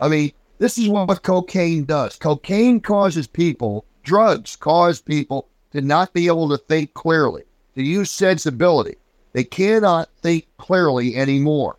I 0.00 0.08
mean, 0.08 0.32
this 0.58 0.78
is 0.78 0.88
what 0.88 1.22
cocaine 1.22 1.84
does. 1.84 2.16
Cocaine 2.16 2.80
causes 2.80 3.26
people, 3.26 3.84
drugs 4.04 4.54
cause 4.54 5.00
people 5.00 5.48
to 5.72 5.80
not 5.80 6.12
be 6.12 6.28
able 6.28 6.48
to 6.50 6.58
think 6.58 6.94
clearly, 6.94 7.42
to 7.74 7.82
use 7.82 8.10
sensibility. 8.10 8.96
They 9.32 9.44
cannot 9.44 10.08
think 10.22 10.46
clearly 10.58 11.16
anymore. 11.16 11.76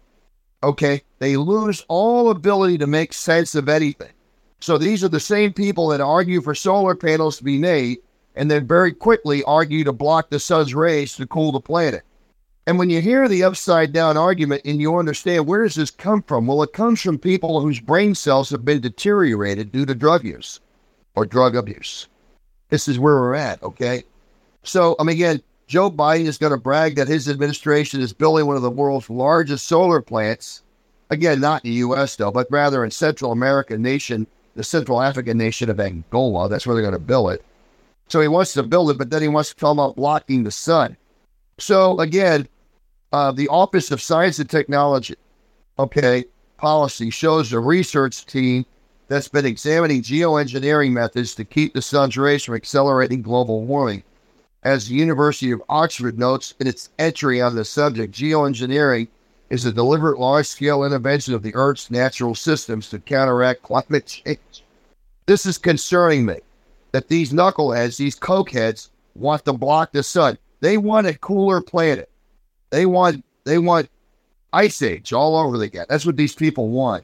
Okay? 0.64 1.02
They 1.20 1.38
lose 1.38 1.86
all 1.88 2.30
ability 2.30 2.78
to 2.80 2.88
make 2.88 3.14
sense 3.14 3.56
of 3.56 3.70
anything. 3.70 4.12
So 4.60 4.78
these 4.78 5.04
are 5.04 5.10
the 5.10 5.20
same 5.20 5.54
people 5.54 5.90
that 5.90 6.02
argue 6.02 6.42
for 6.42 6.56
solar 6.56 6.96
panels 6.96 7.38
to 7.38 7.44
be 7.44 7.58
made 7.58 8.00
and 8.36 8.52
then 8.52 8.68
very 8.68 8.92
quickly 8.92 9.44
argue 9.44 9.84
to 9.84 9.94
block 9.94 10.30
the 10.30 10.40
sun's 10.40 10.76
rays 10.76 11.16
to 11.16 11.28
cool 11.28 11.52
the 11.52 11.60
planet. 11.60 12.04
And 12.68 12.80
when 12.80 12.90
you 12.90 13.00
hear 13.00 13.28
the 13.28 13.44
upside 13.44 13.94
down 13.94 14.18
argument 14.18 14.64
and 14.66 14.82
you 14.82 14.98
understand 14.98 15.46
where 15.46 15.64
does 15.64 15.76
this 15.76 15.92
come 15.92 16.24
from? 16.24 16.48
Well, 16.48 16.64
it 16.64 16.74
comes 16.74 17.00
from 17.00 17.20
people 17.20 17.62
whose 17.62 17.80
brain 17.80 18.16
cells 18.16 18.50
have 18.50 18.66
been 18.66 18.82
deteriorated 18.82 19.72
due 19.72 19.86
to 19.86 19.94
drug 19.94 20.24
use 20.24 20.60
or 21.16 21.26
drug 21.26 21.56
abuse. 21.56 22.08
This 22.70 22.88
is 22.88 22.98
where 22.98 23.16
we're 23.16 23.36
at, 23.36 23.62
okay? 23.62 24.04
So, 24.64 24.96
I 25.00 25.04
mean, 25.04 25.16
again, 25.16 25.44
Joe 25.68 25.90
Biden 25.90 26.26
is 26.26 26.38
going 26.38 26.52
to 26.52 26.58
brag 26.58 26.96
that 26.96 27.08
his 27.08 27.28
administration 27.28 28.00
is 28.00 28.14
building 28.14 28.46
one 28.46 28.56
of 28.56 28.62
the 28.62 28.70
world's 28.70 29.10
largest 29.10 29.68
solar 29.68 30.02
plants. 30.02 30.62
Again, 31.10 31.40
not 31.40 31.66
in 31.66 31.72
the 31.72 31.78
U.S., 31.78 32.16
though, 32.16 32.32
but 32.32 32.48
rather 32.50 32.84
in 32.84 32.92
Central 32.92 33.32
American 33.32 33.82
nation, 33.82 34.28
the 34.56 34.64
Central 34.64 35.02
African 35.02 35.38
nation 35.38 35.70
of 35.70 35.80
Angola. 35.80 36.50
That's 36.50 36.66
where 36.66 36.76
they're 36.76 36.84
going 36.84 36.94
to 36.94 37.00
build 37.00 37.32
it. 37.32 37.44
So 38.08 38.22
he 38.22 38.28
wants 38.28 38.54
to 38.54 38.64
build 38.64 38.92
it, 38.92 38.98
but 38.98 39.10
then 39.10 39.22
he 39.22 39.28
wants 39.28 39.50
to 39.50 39.56
talk 39.56 39.74
about 39.74 39.96
blocking 39.96 40.44
the 40.44 40.52
sun. 40.52 40.96
So 41.58 42.00
again, 42.00 42.48
uh, 43.12 43.32
the 43.32 43.48
Office 43.48 43.92
of 43.92 44.02
Science 44.02 44.40
and 44.40 44.50
Technology, 44.50 45.16
okay, 45.80 46.26
policy 46.58 47.10
shows 47.10 47.52
a 47.54 47.60
research 47.60 48.26
team 48.26 48.66
that's 49.08 49.28
been 49.28 49.46
examining 49.46 50.02
geoengineering 50.02 50.92
methods 50.92 51.36
to 51.36 51.46
keep 51.46 51.74
the 51.74 51.82
sun's 51.82 52.18
rays 52.18 52.44
from 52.44 52.56
accelerating 52.56 53.22
global 53.22 53.64
warming. 53.64 54.04
As 54.66 54.88
the 54.88 54.96
University 54.96 55.52
of 55.52 55.62
Oxford 55.70 56.18
notes 56.18 56.56
in 56.60 56.66
its 56.66 56.90
entry 56.98 57.40
on 57.40 57.56
the 57.56 57.64
subject, 57.64 58.12
geoengineering 58.12 59.08
is 59.52 59.64
a 59.64 59.72
deliberate 59.72 60.20
large 60.20 60.48
scale 60.48 60.84
intervention 60.84 61.36
of 61.36 61.44
the 61.44 61.54
Earth's 61.54 61.92
natural 61.92 62.34
systems 62.34 62.90
to 62.90 62.98
counteract 62.98 63.62
climate 63.62 64.08
change. 64.08 64.64
This 65.28 65.46
is 65.46 65.60
concerning 65.60 66.26
me 66.26 66.40
that 66.94 67.10
these 67.10 67.32
knuckleheads, 67.32 67.98
these 67.98 68.20
cokeheads, 68.20 68.90
want 69.14 69.46
to 69.46 69.54
block 69.54 69.92
the 69.92 70.02
sun. 70.02 70.36
They 70.62 70.80
want 70.80 71.06
a 71.06 71.14
cooler 71.14 71.62
planet. 71.62 72.10
They 72.72 72.88
want 72.88 73.24
they 73.44 73.60
want 73.60 73.88
ice 74.52 74.82
age 74.82 75.14
all 75.14 75.38
over 75.38 75.62
again. 75.62 75.86
That's 75.90 76.08
what 76.08 76.18
these 76.18 76.34
people 76.34 76.70
want. 76.70 77.04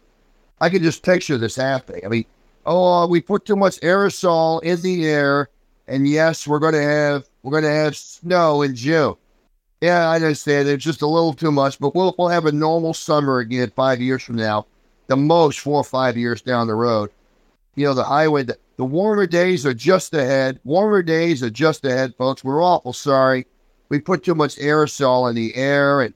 I 0.62 0.70
can 0.70 0.82
just 0.82 1.03
picture 1.03 1.38
this 1.38 1.58
happening. 1.58 2.03
I 2.06 2.10
mean, 2.10 2.25
oh, 2.65 3.06
we 3.06 3.22
put 3.22 3.46
too 3.46 3.56
much 3.56 3.80
aerosol 3.82 4.63
in 4.63 4.82
the 4.82 5.06
air, 5.06 5.48
and 5.88 6.08
yes, 6.08 6.48
we're 6.48 6.58
going 6.58 6.74
to 6.74 6.82
have 6.82 7.25
we're 7.43 7.51
going 7.51 7.63
to 7.63 7.69
have 7.69 7.95
snow 7.95 8.62
in 8.62 8.75
June. 8.75 9.15
Yeah, 9.81 10.10
I 10.10 10.15
understand. 10.15 10.67
It's 10.67 10.83
just 10.83 11.01
a 11.01 11.07
little 11.07 11.33
too 11.33 11.51
much, 11.51 11.79
but 11.79 11.95
we'll 11.95 12.13
we'll 12.17 12.27
have 12.27 12.45
a 12.45 12.51
normal 12.51 12.93
summer 12.93 13.39
again 13.39 13.71
five 13.75 14.00
years 14.00 14.21
from 14.21 14.36
now, 14.36 14.67
the 15.07 15.17
most 15.17 15.60
four 15.60 15.77
or 15.77 15.83
five 15.83 16.17
years 16.17 16.41
down 16.41 16.67
the 16.67 16.75
road. 16.75 17.10
You 17.75 17.86
know, 17.86 17.93
the 17.93 18.03
highway, 18.03 18.43
the, 18.43 18.57
the 18.77 18.86
warmer 18.86 19.25
days 19.25 19.65
are 19.65 19.74
just 19.74 20.13
ahead. 20.13 20.60
Warmer 20.63 21.01
days 21.01 21.41
are 21.41 21.50
just 21.50 21.83
ahead, 21.86 22.13
folks. 22.15 22.43
We're 22.43 22.63
awful 22.63 22.93
sorry 22.93 23.48
we 23.91 24.00
put 24.00 24.24
too 24.24 24.36
much 24.36 24.55
aerosol 24.55 25.29
in 25.29 25.36
the 25.36 25.53
air 25.53 26.00
and 26.00 26.13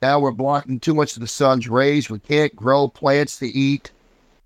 now 0.00 0.20
we're 0.20 0.30
blocking 0.30 0.78
too 0.78 0.94
much 0.94 1.16
of 1.16 1.20
the 1.20 1.26
sun's 1.26 1.68
rays. 1.68 2.08
We 2.08 2.20
can't 2.20 2.54
grow 2.54 2.86
plants 2.86 3.40
to 3.40 3.46
eat. 3.48 3.90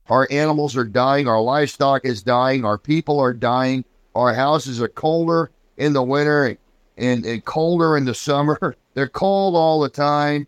Our 0.09 0.26
animals 0.31 0.75
are 0.75 0.85
dying. 0.85 1.29
Our 1.29 1.43
livestock 1.43 2.07
is 2.07 2.23
dying. 2.23 2.64
Our 2.64 2.79
people 2.79 3.21
are 3.21 3.35
dying. 3.35 3.85
Our 4.14 4.33
houses 4.33 4.81
are 4.81 4.88
colder 4.88 5.50
in 5.76 5.93
the 5.93 6.02
winter 6.02 6.57
and, 6.97 7.25
and 7.25 7.45
colder 7.45 7.97
in 7.97 8.05
the 8.05 8.14
summer. 8.14 8.76
They're 8.95 9.09
cold 9.09 9.57
all 9.57 9.81
the 9.81 9.88
time. 9.88 10.47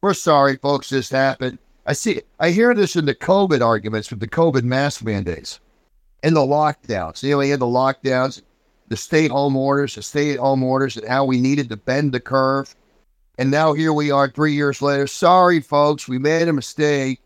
We're 0.00 0.14
sorry, 0.14 0.56
folks, 0.56 0.90
this 0.90 1.10
happened. 1.10 1.58
I 1.86 1.94
see, 1.94 2.22
I 2.38 2.50
hear 2.50 2.74
this 2.74 2.96
in 2.96 3.06
the 3.06 3.14
COVID 3.14 3.64
arguments 3.64 4.10
with 4.10 4.20
the 4.20 4.28
COVID 4.28 4.62
mask 4.62 5.04
mandates 5.04 5.60
and 6.22 6.36
the 6.36 6.40
lockdowns. 6.40 7.22
You 7.22 7.32
know, 7.32 7.38
we 7.38 7.50
had 7.50 7.60
the 7.60 7.66
lockdowns 7.66 8.42
the 8.92 8.96
stay 8.98 9.26
home 9.26 9.56
orders, 9.56 9.94
the 9.94 10.02
stay 10.02 10.32
at 10.32 10.38
home 10.38 10.62
orders, 10.62 10.98
and 10.98 11.08
how 11.08 11.24
we 11.24 11.40
needed 11.40 11.70
to 11.70 11.76
bend 11.78 12.12
the 12.12 12.20
curve. 12.20 12.76
And 13.38 13.50
now 13.50 13.72
here 13.72 13.94
we 13.94 14.10
are 14.10 14.28
three 14.28 14.52
years 14.52 14.82
later. 14.82 15.06
Sorry, 15.06 15.60
folks, 15.60 16.06
we 16.06 16.18
made 16.18 16.46
a 16.46 16.52
mistake. 16.52 17.22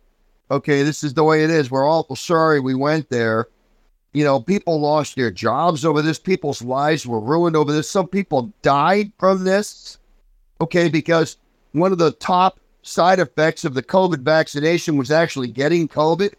Okay, 0.48 0.84
this 0.84 1.02
is 1.02 1.14
the 1.14 1.24
way 1.24 1.42
it 1.42 1.50
is. 1.50 1.68
We're 1.68 1.90
awful 1.90 2.14
sorry 2.14 2.60
we 2.60 2.76
went 2.76 3.10
there. 3.10 3.48
You 4.16 4.24
know, 4.24 4.40
people 4.40 4.80
lost 4.80 5.14
their 5.14 5.30
jobs 5.30 5.84
over 5.84 6.00
this. 6.00 6.18
People's 6.18 6.62
lives 6.62 7.06
were 7.06 7.20
ruined 7.20 7.54
over 7.54 7.70
this. 7.70 7.90
Some 7.90 8.08
people 8.08 8.50
died 8.62 9.12
from 9.18 9.44
this. 9.44 9.98
Okay, 10.58 10.88
because 10.88 11.36
one 11.72 11.92
of 11.92 11.98
the 11.98 12.12
top 12.12 12.58
side 12.80 13.18
effects 13.18 13.66
of 13.66 13.74
the 13.74 13.82
COVID 13.82 14.20
vaccination 14.20 14.96
was 14.96 15.10
actually 15.10 15.48
getting 15.48 15.86
COVID. 15.86 16.32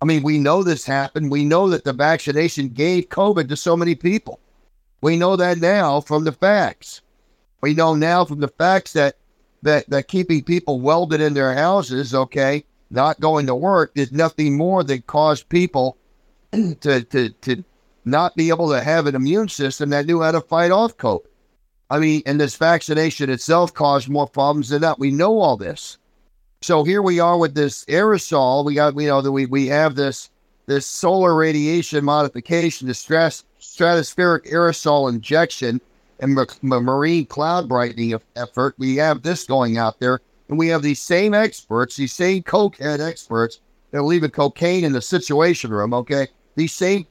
I 0.00 0.04
mean, 0.04 0.22
we 0.22 0.38
know 0.38 0.62
this 0.62 0.86
happened. 0.86 1.28
We 1.32 1.44
know 1.44 1.68
that 1.70 1.82
the 1.82 1.92
vaccination 1.92 2.68
gave 2.68 3.08
COVID 3.08 3.48
to 3.48 3.56
so 3.56 3.76
many 3.76 3.96
people. 3.96 4.38
We 5.00 5.16
know 5.16 5.34
that 5.34 5.58
now 5.58 6.00
from 6.00 6.22
the 6.22 6.30
facts. 6.30 7.00
We 7.62 7.74
know 7.74 7.96
now 7.96 8.26
from 8.26 8.38
the 8.38 8.46
facts 8.46 8.92
that 8.92 9.16
that, 9.62 9.90
that 9.90 10.06
keeping 10.06 10.44
people 10.44 10.80
welded 10.80 11.20
in 11.20 11.34
their 11.34 11.52
houses, 11.52 12.14
okay, 12.14 12.64
not 12.92 13.18
going 13.18 13.46
to 13.46 13.56
work, 13.56 13.90
is 13.96 14.12
nothing 14.12 14.56
more 14.56 14.84
than 14.84 15.02
caused 15.02 15.48
people 15.48 15.97
to, 16.80 17.02
to, 17.02 17.30
to 17.30 17.64
not 18.04 18.34
be 18.36 18.48
able 18.48 18.70
to 18.70 18.80
have 18.82 19.06
an 19.06 19.14
immune 19.14 19.48
system 19.48 19.90
that 19.90 20.06
knew 20.06 20.22
how 20.22 20.32
to 20.32 20.40
fight 20.40 20.70
off 20.70 20.96
COVID. 20.96 21.26
I 21.90 21.98
mean, 21.98 22.22
and 22.26 22.40
this 22.40 22.56
vaccination 22.56 23.30
itself 23.30 23.72
caused 23.72 24.08
more 24.08 24.28
problems 24.28 24.68
than 24.68 24.82
that. 24.82 24.98
We 24.98 25.10
know 25.10 25.38
all 25.38 25.56
this. 25.56 25.98
So 26.60 26.84
here 26.84 27.02
we 27.02 27.20
are 27.20 27.38
with 27.38 27.54
this 27.54 27.84
aerosol. 27.86 28.64
We 28.64 28.74
got, 28.74 28.98
you 28.98 29.06
know, 29.06 29.22
that 29.22 29.32
we, 29.32 29.46
we 29.46 29.68
have 29.68 29.94
this 29.94 30.30
this 30.66 30.86
solar 30.86 31.34
radiation 31.34 32.04
modification, 32.04 32.88
the 32.88 32.94
stress 32.94 33.42
stratospheric 33.58 34.50
aerosol 34.52 35.08
injection 35.08 35.80
and 36.20 36.38
marine 36.62 37.24
cloud 37.24 37.68
brightening 37.68 38.20
effort. 38.36 38.74
We 38.76 38.96
have 38.96 39.22
this 39.22 39.44
going 39.44 39.78
out 39.78 39.98
there, 39.98 40.20
and 40.48 40.58
we 40.58 40.68
have 40.68 40.82
these 40.82 41.00
same 41.00 41.32
experts, 41.32 41.96
these 41.96 42.12
same 42.12 42.42
cokehead 42.42 43.00
experts 43.00 43.60
that 43.90 43.98
are 43.98 44.02
leaving 44.02 44.30
cocaine 44.30 44.84
in 44.84 44.92
the 44.92 45.00
situation 45.00 45.70
room. 45.70 45.94
Okay, 45.94 46.28
these 46.58 46.74
same 46.74 47.06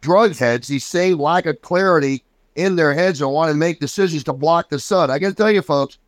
drug 0.00 0.36
heads, 0.36 0.68
these 0.68 0.84
same 0.84 1.18
lack 1.18 1.46
of 1.46 1.60
clarity 1.62 2.24
in 2.54 2.76
their 2.76 2.94
heads 2.94 3.20
and 3.20 3.32
want 3.32 3.50
to 3.50 3.56
make 3.56 3.80
decisions 3.80 4.24
to 4.24 4.32
block 4.32 4.68
the 4.68 4.78
sun. 4.78 5.10
I 5.10 5.18
can 5.18 5.34
tell 5.34 5.50
you, 5.50 5.62
folks, 5.62 5.98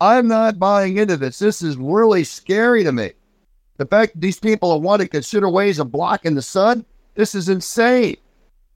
I'm 0.00 0.28
not 0.28 0.58
buying 0.58 0.96
into 0.96 1.16
this. 1.16 1.38
This 1.38 1.62
is 1.62 1.76
really 1.76 2.24
scary 2.24 2.84
to 2.84 2.92
me. 2.92 3.12
The 3.76 3.86
fact 3.86 4.14
that 4.14 4.20
these 4.20 4.38
people 4.38 4.80
want 4.80 5.02
to 5.02 5.08
consider 5.08 5.48
ways 5.48 5.78
of 5.78 5.92
blocking 5.92 6.34
the 6.34 6.42
sun, 6.42 6.84
this 7.14 7.34
is 7.34 7.48
insane. 7.48 8.16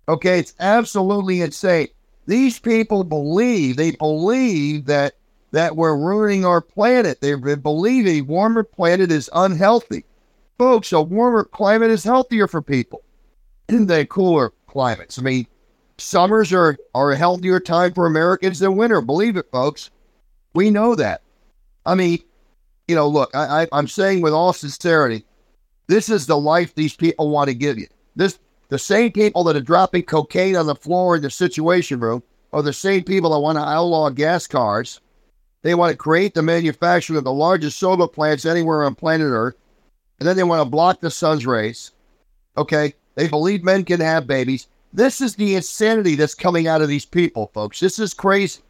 Okay, 0.09 0.39
it's 0.39 0.55
absolutely 0.61 1.41
insane. 1.41 1.89
These 2.27 2.59
people 2.59 3.05
believe, 3.05 3.77
they 3.77 3.93
believe 3.93 4.87
that 4.87 5.15
that 5.53 5.77
we're 5.77 5.97
ruining 5.97 6.45
our 6.45 6.61
planet. 6.61 7.21
They 7.21 7.37
believe 7.37 8.09
a 8.09 8.23
warmer 8.23 8.65
planet 8.65 9.13
is 9.13 9.31
unhealthy. 9.33 10.05
Folks, 10.59 10.93
a 10.93 11.01
warmer 11.01 11.45
climate 11.45 11.91
is 11.91 12.03
healthier 12.03 12.49
for 12.49 12.61
people 12.61 13.04
than 13.69 14.07
cooler 14.07 14.53
climates. 14.67 15.19
I 15.19 15.23
mean, 15.23 15.47
summers 15.99 16.53
are, 16.53 16.77
are 16.95 17.13
a 17.13 17.17
healthier 17.17 17.61
time 17.61 17.93
for 17.93 18.07
Americans 18.07 18.59
than 18.59 18.77
winter. 18.77 19.01
Believe 19.01 19.37
it, 19.37 19.51
folks. 19.51 19.91
We 20.55 20.71
know 20.71 20.95
that. 20.95 21.23
I 21.87 21.95
mean, 21.95 22.19
you 22.89 22.95
know, 22.95 23.09
look, 23.09 23.35
I, 23.35 23.63
I, 23.63 23.67
I'm 23.73 23.89
saying 23.89 24.21
with 24.21 24.33
all 24.33 24.53
sincerity, 24.53 25.25
this 25.87 26.09
is 26.09 26.27
the 26.27 26.39
life 26.39 26.75
these 26.75 26.97
people 26.97 27.31
want 27.31 27.49
to 27.49 27.55
give 27.55 27.79
you. 27.79 27.87
This 28.17 28.39
the 28.69 28.79
same 28.79 29.13
people 29.13 29.45
that 29.45 29.57
are 29.57 29.61
dropping 29.61 30.05
cocaine 30.05 30.57
on 30.57 30.67
the 30.67 30.75
floor 30.75 31.17
in 31.17 31.23
the 31.23 31.31
situation 31.31 32.01
room 32.01 32.23
are 32.53 32.63
the 32.63 32.73
same 32.73 33.05
people 33.05 33.31
that 33.31 33.41
want 33.41 33.57
to 33.59 33.65
outlaw 33.65 34.09
gas 34.11 34.47
cars. 34.47 35.01
They 35.63 35.75
want 35.75 35.93
to 35.93 35.97
create 35.97 36.35
the 36.35 36.43
manufacturing 36.43 37.19
of 37.19 37.25
the 37.25 37.33
largest 37.33 37.79
solar 37.79 38.09
plants 38.09 38.45
anywhere 38.45 38.85
on 38.85 38.95
planet 38.95 39.27
Earth. 39.27 39.57
And 40.19 40.29
then 40.29 40.37
they 40.37 40.45
want 40.45 40.63
to 40.63 40.71
block 40.71 41.01
the 41.01 41.11
sun's 41.11 41.47
rays. 41.47 41.93
Okay? 42.57 42.95
They 43.15 43.29
believe 43.29 43.63
men 43.63 43.85
can 43.85 44.01
have 44.01 44.27
babies. 44.27 44.69
This 44.93 45.21
is 45.21 45.35
the 45.37 45.57
insanity 45.57 46.15
that's 46.15 46.35
coming 46.35 46.67
out 46.69 46.83
of 46.83 46.89
these 46.89 47.05
people, 47.05 47.51
folks. 47.53 47.81
This 47.81 47.99
is 47.99 48.15
crazy. 48.15 48.61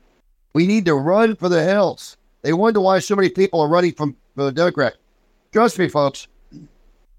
We 0.54 0.66
need 0.66 0.84
to 0.86 0.94
run 0.94 1.36
for 1.36 1.48
the 1.48 1.62
hills. 1.62 2.16
They 2.42 2.52
wonder 2.52 2.80
why 2.80 2.98
so 2.98 3.16
many 3.16 3.28
people 3.28 3.60
are 3.60 3.68
running 3.68 3.92
from 3.92 4.16
the 4.36 4.50
Democrat. 4.50 4.96
Trust 5.52 5.78
me, 5.78 5.88
folks. 5.88 6.28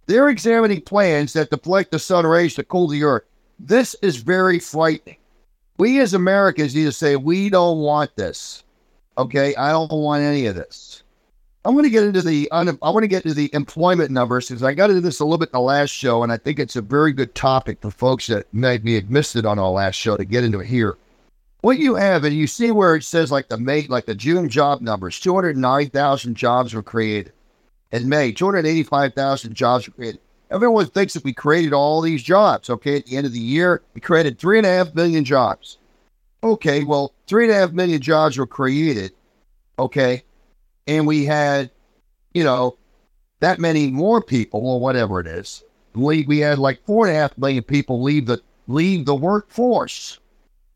They're 0.08 0.30
examining 0.30 0.82
plans 0.82 1.34
that 1.34 1.50
deflect 1.50 1.92
the 1.92 2.00
sun 2.00 2.26
rays 2.26 2.54
to 2.56 2.64
cool 2.64 2.88
the 2.88 3.04
earth. 3.04 3.24
This 3.60 3.96
is 4.02 4.18
very 4.18 4.60
frightening. 4.60 5.18
We 5.78 6.00
as 6.00 6.14
Americans 6.14 6.76
need 6.76 6.86
to 6.86 6.92
say, 6.92 7.16
we 7.16 7.50
don't 7.50 7.80
want 7.80 8.16
this. 8.16 8.64
Okay, 9.18 9.56
I 9.56 9.72
don't 9.72 9.92
want 9.92 10.24
any 10.24 10.46
of 10.46 10.56
this. 10.56 11.04
I 11.66 11.70
want 11.70 11.86
to 11.86 11.90
get 11.90 12.04
into 12.04 12.22
the 12.22 12.50
I 12.52 12.64
want 12.64 13.04
to 13.04 13.08
get 13.08 13.26
into 13.26 13.34
the 13.34 13.50
employment 13.54 14.12
numbers 14.12 14.48
because 14.48 14.62
I 14.62 14.76
got 14.76 14.92
into 14.92 15.02
this 15.02 15.20
a 15.20 15.26
little 15.26 15.40
bit 15.40 15.50
in 15.50 15.58
the 15.58 15.62
last 15.62 15.90
show, 15.90 16.22
and 16.22 16.32
I 16.32 16.38
think 16.38 16.60
it's 16.60 16.76
a 16.76 16.82
very 16.82 17.12
good 17.12 17.34
topic 17.34 17.82
for 17.82 17.90
folks 17.90 18.28
that 18.28 18.46
maybe 18.54 18.94
had 18.94 19.10
missed 19.10 19.36
it 19.36 19.48
on 19.48 19.58
our 19.58 19.72
last 19.72 19.96
show 19.96 20.16
to 20.16 20.26
get 20.26 20.44
into 20.44 20.60
it 20.60 20.68
here. 20.68 20.96
What 21.62 21.80
you 21.80 21.96
have, 21.96 22.24
and 22.24 22.36
you 22.36 22.46
see 22.46 22.70
where 22.70 22.96
it 22.96 23.04
says 23.04 23.32
like 23.32 23.50
the 23.50 23.58
May, 23.58 23.88
like 23.88 24.06
the 24.06 24.14
June 24.14 24.48
job 24.48 24.82
numbers, 24.82 25.20
two 25.20 25.34
hundred 25.34 25.58
nine 25.58 25.90
thousand 25.90 26.36
jobs 26.36 26.76
were 26.76 26.84
created 26.84 27.34
in 27.92 28.10
May, 28.10 28.32
285,000 28.32 29.54
jobs 29.54 29.88
were 29.88 29.94
created. 29.94 30.20
Everyone 30.52 30.86
thinks 30.86 31.14
that 31.14 31.24
we 31.24 31.34
created 31.34 31.74
all 31.74 32.02
these 32.02 32.22
jobs, 32.22 32.70
okay, 32.70 32.98
at 32.98 33.06
the 33.06 33.18
end 33.18 33.26
of 33.26 33.34
the 33.34 33.40
year, 33.40 33.82
we 33.94 34.02
created 34.02 34.38
three 34.38 34.58
and 34.58 34.68
a 34.68 34.70
half 34.70 34.94
million 34.94 35.24
jobs. 35.24 35.78
Okay, 36.44 36.84
well, 36.84 37.14
three 37.26 37.46
and 37.46 37.54
a 37.54 37.56
half 37.56 37.72
million 37.72 38.02
jobs 38.02 38.38
were 38.38 38.46
created. 38.46 39.14
Okay. 39.80 40.24
And 40.88 41.08
we 41.08 41.26
had, 41.26 41.72
you 42.34 42.44
know, 42.44 42.78
that 43.40 43.60
many 43.60 43.92
more 43.92 44.22
people 44.22 44.68
or 44.68 44.80
whatever 44.80 45.20
it 45.20 45.28
is. 45.28 45.64
We, 45.94 46.24
we 46.24 46.40
had 46.40 46.60
like 46.60 46.86
four 46.86 47.08
and 47.08 47.16
a 47.16 47.20
half 47.20 47.38
million 47.38 47.64
people 47.64 48.02
leave 48.02 48.26
the 48.26 48.42
leave 48.68 49.06
the 49.06 49.16
workforce, 49.16 50.20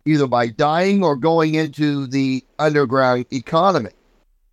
either 0.05 0.27
by 0.27 0.47
dying 0.47 1.03
or 1.03 1.15
going 1.15 1.55
into 1.55 2.07
the 2.07 2.43
underground 2.59 3.25
economy. 3.31 3.89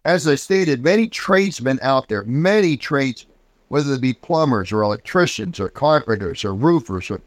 As 0.05 0.27
I 0.27 0.37
stated, 0.37 0.83
many 0.83 1.09
tradesmen 1.09 1.79
out 1.83 2.09
there, 2.09 2.23
many 2.25 2.77
tradesmen, 2.77 3.35
whether 3.69 3.93
it 3.95 4.01
be 4.01 4.15
plumbers 4.15 4.73
or 4.73 4.83
electricians 4.83 5.61
or 5.61 5.69
carpenters 5.69 6.45
or 6.45 6.55
roofers 6.55 7.11
or 7.11 7.21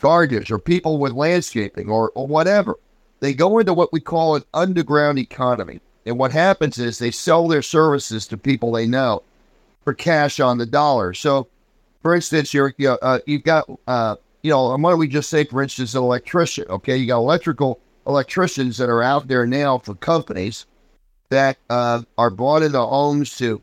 gardeners 0.00 0.50
or 0.50 0.58
people 0.58 0.98
with 0.98 1.12
landscaping 1.12 1.90
or, 1.90 2.10
or 2.14 2.26
whatever, 2.26 2.76
they 3.20 3.34
go 3.34 3.58
into 3.58 3.74
what 3.74 3.92
we 3.92 4.00
call 4.00 4.36
an 4.36 4.44
underground 4.54 5.18
economy. 5.18 5.80
And 6.06 6.18
what 6.18 6.32
happens 6.32 6.78
is 6.78 6.98
they 6.98 7.10
sell 7.10 7.48
their 7.48 7.62
services 7.62 8.26
to 8.28 8.36
people 8.36 8.72
they 8.72 8.86
know 8.86 9.22
for 9.84 9.94
cash 9.94 10.40
on 10.40 10.58
the 10.58 10.66
dollar. 10.66 11.14
So, 11.14 11.48
for 12.02 12.14
instance, 12.14 12.54
you're, 12.54 12.74
you 12.78 12.90
uh, 12.90 13.20
you've 13.26 13.44
got, 13.44 13.68
uh, 13.86 14.16
you 14.42 14.50
know, 14.50 14.76
why 14.76 14.90
don't 14.90 14.98
we 14.98 15.08
just 15.08 15.30
say, 15.30 15.44
for 15.44 15.62
instance, 15.62 15.94
an 15.94 16.02
electrician? 16.02 16.66
Okay, 16.68 16.96
you 16.96 17.06
got 17.06 17.18
electrical 17.18 17.80
electricians 18.06 18.78
that 18.78 18.88
are 18.88 19.02
out 19.02 19.28
there 19.28 19.46
now 19.46 19.78
for 19.78 19.94
companies 19.94 20.66
that 21.28 21.58
uh, 21.68 22.02
are 22.18 22.30
brought 22.30 22.62
into 22.62 22.80
homes 22.80 23.36
to, 23.38 23.60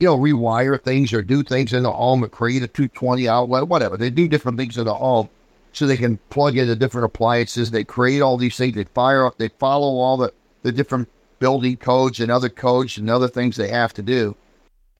you 0.00 0.06
know, 0.06 0.16
rewire 0.16 0.80
things 0.80 1.12
or 1.12 1.22
do 1.22 1.42
things 1.42 1.72
in 1.72 1.82
the 1.82 1.92
home 1.92 2.24
or 2.24 2.28
create 2.28 2.62
a 2.62 2.68
220 2.68 3.28
outlet, 3.28 3.68
whatever. 3.68 3.96
They 3.96 4.10
do 4.10 4.28
different 4.28 4.58
things 4.58 4.78
in 4.78 4.84
the 4.84 4.94
home 4.94 5.28
so 5.72 5.86
they 5.86 5.96
can 5.96 6.18
plug 6.30 6.56
into 6.56 6.76
different 6.76 7.04
appliances. 7.04 7.70
They 7.70 7.84
create 7.84 8.20
all 8.20 8.36
these 8.36 8.56
things. 8.56 8.74
They 8.74 8.84
fire 8.84 9.26
up. 9.26 9.36
They 9.38 9.48
follow 9.48 9.98
all 9.98 10.16
the, 10.16 10.32
the 10.62 10.72
different 10.72 11.08
building 11.44 11.76
codes 11.76 12.20
and 12.20 12.30
other 12.30 12.48
codes 12.48 12.96
and 12.96 13.10
other 13.10 13.28
things 13.28 13.54
they 13.54 13.68
have 13.68 13.92
to 13.92 14.00
do. 14.00 14.34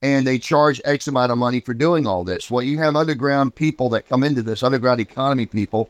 And 0.03 0.27
they 0.27 0.39
charge 0.39 0.79
X 0.85 1.09
amount 1.09 1.33
of 1.33 1.39
money 1.39 1.59
for 1.59 1.73
doing 1.73 2.07
all 2.07 2.23
this. 2.23 2.51
Well, 2.51 2.63
you 2.63 2.77
have 2.81 2.97
underground 2.97 3.55
people 3.55 3.89
that 3.89 4.11
come 4.11 4.23
into 4.23 4.43
this, 4.43 4.63
underground 4.63 5.01
economy 5.01 5.47
people, 5.47 5.89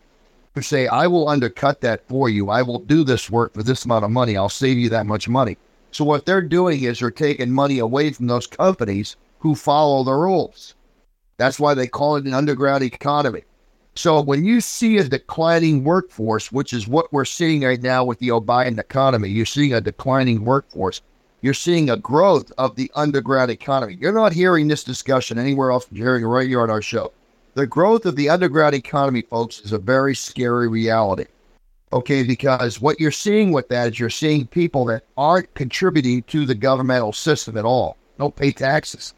who 0.55 0.63
say, 0.63 0.87
I 0.87 1.09
will 1.09 1.29
undercut 1.29 1.81
that 1.81 2.07
for 2.07 2.29
you. 2.29 2.51
I 2.51 2.63
will 2.63 2.79
do 2.79 3.03
this 3.03 3.29
work 3.29 3.53
for 3.53 3.65
this 3.65 3.85
amount 3.85 4.05
of 4.05 4.13
money. 4.13 4.37
I'll 4.37 4.49
save 4.49 4.79
you 4.79 4.89
that 4.91 5.07
much 5.07 5.29
money. 5.29 5.59
So 5.91 6.05
what 6.05 6.25
they're 6.25 6.41
doing 6.41 6.85
is 6.85 7.01
they're 7.01 7.11
taking 7.11 7.51
money 7.51 7.81
away 7.81 8.13
from 8.13 8.29
those 8.29 8.47
companies 8.47 9.17
who 9.41 9.57
follow 9.57 10.05
the 10.05 10.13
rules. 10.13 10.77
That's 11.37 11.59
why 11.59 11.75
they 11.75 11.89
call 11.89 12.15
it 12.15 12.27
an 12.27 12.33
underground 12.33 12.85
economy. 12.85 13.43
So 13.97 14.21
when 14.21 14.45
you 14.45 14.61
see 14.61 14.99
a 14.99 15.05
declining 15.05 15.85
workforce, 15.85 16.51
which 16.51 16.73
is 16.73 16.89
what 16.89 17.13
we're 17.13 17.25
seeing 17.25 17.63
right 17.63 17.81
now 17.81 18.05
with 18.05 18.19
the 18.19 18.33
O'Biden 18.33 18.79
economy, 18.79 19.29
you're 19.29 19.47
seeing 19.47 19.73
a 19.73 19.81
declining 19.81 20.45
workforce. 20.45 21.01
You're 21.43 21.55
seeing 21.55 21.91
a 21.91 21.97
growth 21.97 22.51
of 22.59 22.75
the 22.75 22.91
underground 22.95 23.51
economy. 23.51 23.97
You're 24.01 24.13
not 24.13 24.33
hearing 24.33 24.67
this 24.67 24.83
discussion 24.83 25.39
anywhere 25.39 25.71
else. 25.71 25.87
You're 25.93 26.07
hearing 26.07 26.25
it 26.25 26.27
right 26.27 26.49
here 26.49 26.63
on 26.63 26.71
our 26.71 26.83
show. 26.83 27.13
The 27.55 27.67
growth 27.67 28.05
of 28.05 28.17
the 28.17 28.31
underground 28.31 28.75
economy, 28.75 29.23
folks, 29.23 29.61
is 29.61 29.73
a 29.73 29.79
very 29.79 30.17
scary 30.17 30.67
reality. 30.67 31.27
Okay, 31.93 32.25
because 32.25 32.81
what 32.81 32.99
you're 32.99 33.13
seeing 33.13 33.53
with 33.53 33.69
that 33.69 33.93
is 33.93 34.01
you're 34.01 34.11
seeing 34.11 34.49
people 34.49 34.87
that 34.87 35.05
aren't 35.17 35.55
contributing 35.55 36.25
to 36.25 36.47
the 36.47 36.55
governmental 36.55 37.13
system 37.13 37.57
at 37.57 37.65
all. 37.65 37.97
Don't 38.19 38.35
pay 38.35 38.51
taxes 38.51 39.15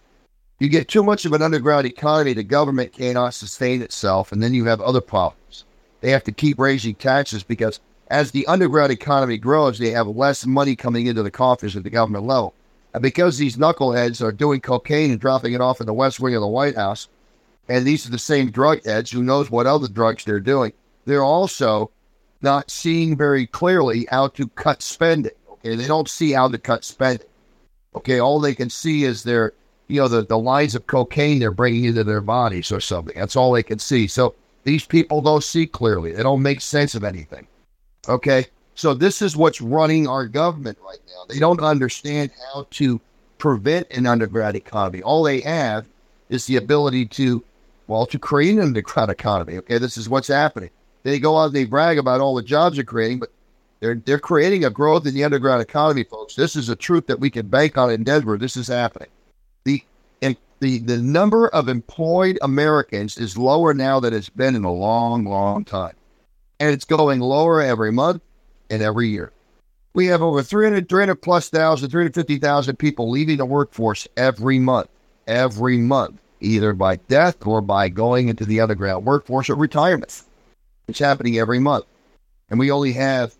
you 0.58 0.68
get 0.68 0.88
too 0.88 1.02
much 1.02 1.24
of 1.24 1.32
an 1.32 1.42
underground 1.42 1.86
economy, 1.86 2.32
the 2.32 2.42
government 2.42 2.92
cannot 2.92 3.34
sustain 3.34 3.82
itself, 3.82 4.32
and 4.32 4.42
then 4.42 4.54
you 4.54 4.64
have 4.64 4.80
other 4.80 5.00
problems. 5.00 5.64
They 6.00 6.10
have 6.10 6.24
to 6.24 6.32
keep 6.32 6.58
raising 6.58 6.94
taxes 6.94 7.42
because 7.42 7.80
as 8.08 8.30
the 8.30 8.46
underground 8.46 8.92
economy 8.92 9.36
grows, 9.36 9.78
they 9.78 9.90
have 9.90 10.06
less 10.06 10.46
money 10.46 10.76
coming 10.76 11.06
into 11.06 11.22
the 11.22 11.30
coffers 11.30 11.76
at 11.76 11.82
the 11.82 11.90
government 11.90 12.24
level. 12.24 12.54
And 12.94 13.02
because 13.02 13.36
these 13.36 13.56
knuckleheads 13.56 14.22
are 14.22 14.32
doing 14.32 14.60
cocaine 14.60 15.10
and 15.10 15.20
dropping 15.20 15.52
it 15.52 15.60
off 15.60 15.80
in 15.80 15.86
the 15.86 15.92
West 15.92 16.20
Wing 16.20 16.34
of 16.34 16.40
the 16.40 16.46
White 16.46 16.76
House, 16.76 17.08
and 17.68 17.84
these 17.84 18.06
are 18.06 18.10
the 18.10 18.18
same 18.18 18.50
drug 18.50 18.84
heads 18.84 19.10
who 19.10 19.22
knows 19.22 19.50
what 19.50 19.66
other 19.66 19.88
drugs 19.88 20.24
they're 20.24 20.40
doing, 20.40 20.72
they're 21.04 21.22
also 21.24 21.90
not 22.40 22.70
seeing 22.70 23.16
very 23.16 23.46
clearly 23.46 24.06
how 24.10 24.28
to 24.28 24.48
cut 24.48 24.82
spending. 24.82 25.32
Okay, 25.50 25.74
they 25.74 25.86
don't 25.86 26.08
see 26.08 26.32
how 26.32 26.48
to 26.48 26.58
cut 26.58 26.84
spending. 26.84 27.26
Okay, 27.94 28.20
all 28.20 28.40
they 28.40 28.54
can 28.54 28.70
see 28.70 29.04
is 29.04 29.22
their 29.22 29.52
you 29.88 30.00
know, 30.00 30.08
the, 30.08 30.22
the 30.22 30.38
lines 30.38 30.74
of 30.74 30.86
cocaine 30.86 31.38
they're 31.38 31.50
bringing 31.50 31.84
into 31.84 32.04
their 32.04 32.20
bodies 32.20 32.72
or 32.72 32.80
something. 32.80 33.14
That's 33.16 33.36
all 33.36 33.52
they 33.52 33.62
can 33.62 33.78
see. 33.78 34.06
So 34.06 34.34
these 34.64 34.84
people 34.84 35.22
don't 35.22 35.44
see 35.44 35.66
clearly. 35.66 36.12
They 36.12 36.22
don't 36.22 36.42
make 36.42 36.60
sense 36.60 36.94
of 36.94 37.04
anything. 37.04 37.46
Okay. 38.08 38.46
So 38.74 38.94
this 38.94 39.22
is 39.22 39.36
what's 39.36 39.60
running 39.60 40.06
our 40.06 40.26
government 40.26 40.78
right 40.84 40.98
now. 41.06 41.24
They 41.28 41.38
don't 41.38 41.60
understand 41.60 42.30
how 42.52 42.66
to 42.70 43.00
prevent 43.38 43.86
an 43.90 44.06
underground 44.06 44.56
economy. 44.56 45.02
All 45.02 45.22
they 45.22 45.40
have 45.40 45.86
is 46.28 46.46
the 46.46 46.56
ability 46.56 47.06
to, 47.06 47.42
well, 47.86 48.06
to 48.06 48.18
create 48.18 48.56
an 48.56 48.62
underground 48.62 49.10
economy. 49.10 49.56
Okay. 49.58 49.78
This 49.78 49.96
is 49.96 50.08
what's 50.08 50.28
happening. 50.28 50.70
They 51.04 51.20
go 51.20 51.38
out, 51.38 51.46
and 51.46 51.54
they 51.54 51.64
brag 51.64 51.98
about 51.98 52.20
all 52.20 52.34
the 52.34 52.42
jobs 52.42 52.74
they're 52.74 52.84
creating, 52.84 53.20
but 53.20 53.30
they're, 53.78 53.94
they're 53.94 54.18
creating 54.18 54.64
a 54.64 54.70
growth 54.70 55.06
in 55.06 55.14
the 55.14 55.22
underground 55.22 55.62
economy, 55.62 56.02
folks. 56.02 56.34
This 56.34 56.56
is 56.56 56.68
a 56.68 56.74
truth 56.74 57.06
that 57.06 57.20
we 57.20 57.30
can 57.30 57.46
bank 57.46 57.78
on 57.78 57.92
in 57.92 58.02
Denver. 58.02 58.36
This 58.36 58.56
is 58.56 58.66
happening 58.66 59.08
the 60.60 60.78
the 60.78 60.98
number 60.98 61.48
of 61.48 61.68
employed 61.68 62.38
Americans 62.42 63.18
is 63.18 63.36
lower 63.36 63.74
now 63.74 64.00
than 64.00 64.14
it's 64.14 64.28
been 64.28 64.54
in 64.54 64.64
a 64.64 64.72
long, 64.72 65.24
long 65.24 65.64
time, 65.64 65.94
and 66.60 66.70
it's 66.70 66.84
going 66.84 67.20
lower 67.20 67.60
every 67.60 67.92
month 67.92 68.22
and 68.70 68.82
every 68.82 69.08
year. 69.08 69.32
We 69.94 70.06
have 70.06 70.22
over 70.22 70.42
300, 70.42 70.88
300 70.88 71.14
plus 71.16 71.48
thousand, 71.48 71.90
350,000 71.90 72.76
people 72.76 73.10
leaving 73.10 73.38
the 73.38 73.46
workforce 73.46 74.06
every 74.16 74.58
month, 74.58 74.88
every 75.26 75.78
month, 75.78 76.20
either 76.40 76.72
by 76.72 76.96
death 76.96 77.46
or 77.46 77.60
by 77.60 77.88
going 77.88 78.28
into 78.28 78.44
the 78.44 78.60
underground 78.60 79.06
workforce 79.06 79.48
or 79.48 79.54
retirement. 79.54 80.22
It's 80.88 80.98
happening 80.98 81.38
every 81.38 81.58
month. 81.58 81.84
And 82.50 82.58
we 82.58 82.70
only 82.70 82.92
have 82.92 83.34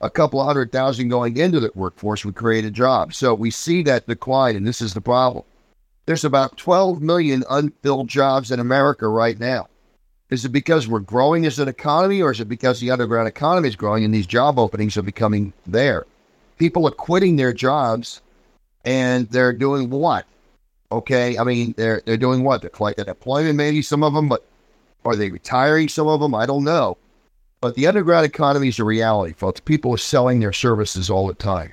a 0.00 0.10
couple 0.10 0.44
hundred 0.44 0.70
thousand 0.72 1.08
going 1.08 1.36
into 1.38 1.58
the 1.58 1.70
workforce 1.74 2.24
We 2.24 2.32
created 2.32 2.74
jobs. 2.74 3.16
So 3.16 3.34
we 3.34 3.50
see 3.50 3.82
that 3.84 4.06
decline, 4.06 4.56
and 4.56 4.66
this 4.66 4.82
is 4.82 4.92
the 4.94 5.00
problem. 5.00 5.44
There's 6.06 6.24
about 6.24 6.58
12 6.58 7.00
million 7.00 7.44
unfilled 7.48 8.08
jobs 8.08 8.50
in 8.50 8.60
America 8.60 9.08
right 9.08 9.38
now. 9.38 9.68
Is 10.30 10.44
it 10.44 10.50
because 10.50 10.86
we're 10.88 11.00
growing 11.00 11.46
as 11.46 11.58
an 11.58 11.68
economy, 11.68 12.20
or 12.20 12.30
is 12.30 12.40
it 12.40 12.48
because 12.48 12.80
the 12.80 12.90
underground 12.90 13.28
economy 13.28 13.68
is 13.68 13.76
growing 13.76 14.04
and 14.04 14.12
these 14.12 14.26
job 14.26 14.58
openings 14.58 14.96
are 14.96 15.02
becoming 15.02 15.52
there? 15.66 16.06
People 16.58 16.86
are 16.86 16.92
quitting 16.92 17.36
their 17.36 17.52
jobs 17.52 18.20
and 18.84 19.28
they're 19.30 19.52
doing 19.52 19.90
what? 19.90 20.26
Okay, 20.92 21.38
I 21.38 21.44
mean, 21.44 21.74
they're 21.76 22.02
they're 22.04 22.16
doing 22.16 22.44
what? 22.44 22.60
They're 22.60 22.70
collecting 22.70 23.06
employment, 23.06 23.56
maybe 23.56 23.82
some 23.82 24.02
of 24.02 24.12
them, 24.14 24.28
but 24.28 24.44
are 25.04 25.16
they 25.16 25.30
retiring? 25.30 25.88
Some 25.88 26.06
of 26.06 26.20
them, 26.20 26.34
I 26.34 26.46
don't 26.46 26.64
know. 26.64 26.96
But 27.60 27.74
the 27.74 27.86
underground 27.86 28.26
economy 28.26 28.68
is 28.68 28.78
a 28.78 28.84
reality, 28.84 29.32
folks. 29.32 29.60
People 29.60 29.94
are 29.94 29.98
selling 29.98 30.40
their 30.40 30.52
services 30.52 31.08
all 31.08 31.26
the 31.26 31.34
time. 31.34 31.72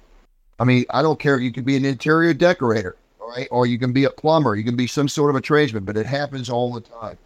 I 0.59 0.63
mean, 0.63 0.85
I 0.89 1.01
don't 1.01 1.19
care. 1.19 1.37
You 1.37 1.51
could 1.51 1.65
be 1.65 1.75
an 1.75 1.85
interior 1.85 2.33
decorator 2.33 2.95
right? 3.35 3.47
Or 3.51 3.65
you 3.65 3.79
can 3.79 3.93
be 3.93 4.05
a 4.05 4.09
plumber, 4.09 4.55
you 4.55 4.63
can 4.63 4.75
be 4.75 4.87
some 4.87 5.07
sort 5.07 5.29
of 5.29 5.35
a 5.35 5.41
tradesman, 5.41 5.85
but 5.85 5.97
it 5.97 6.05
happens 6.05 6.49
all 6.49 6.73
the 6.73 6.81
time. 6.81 7.17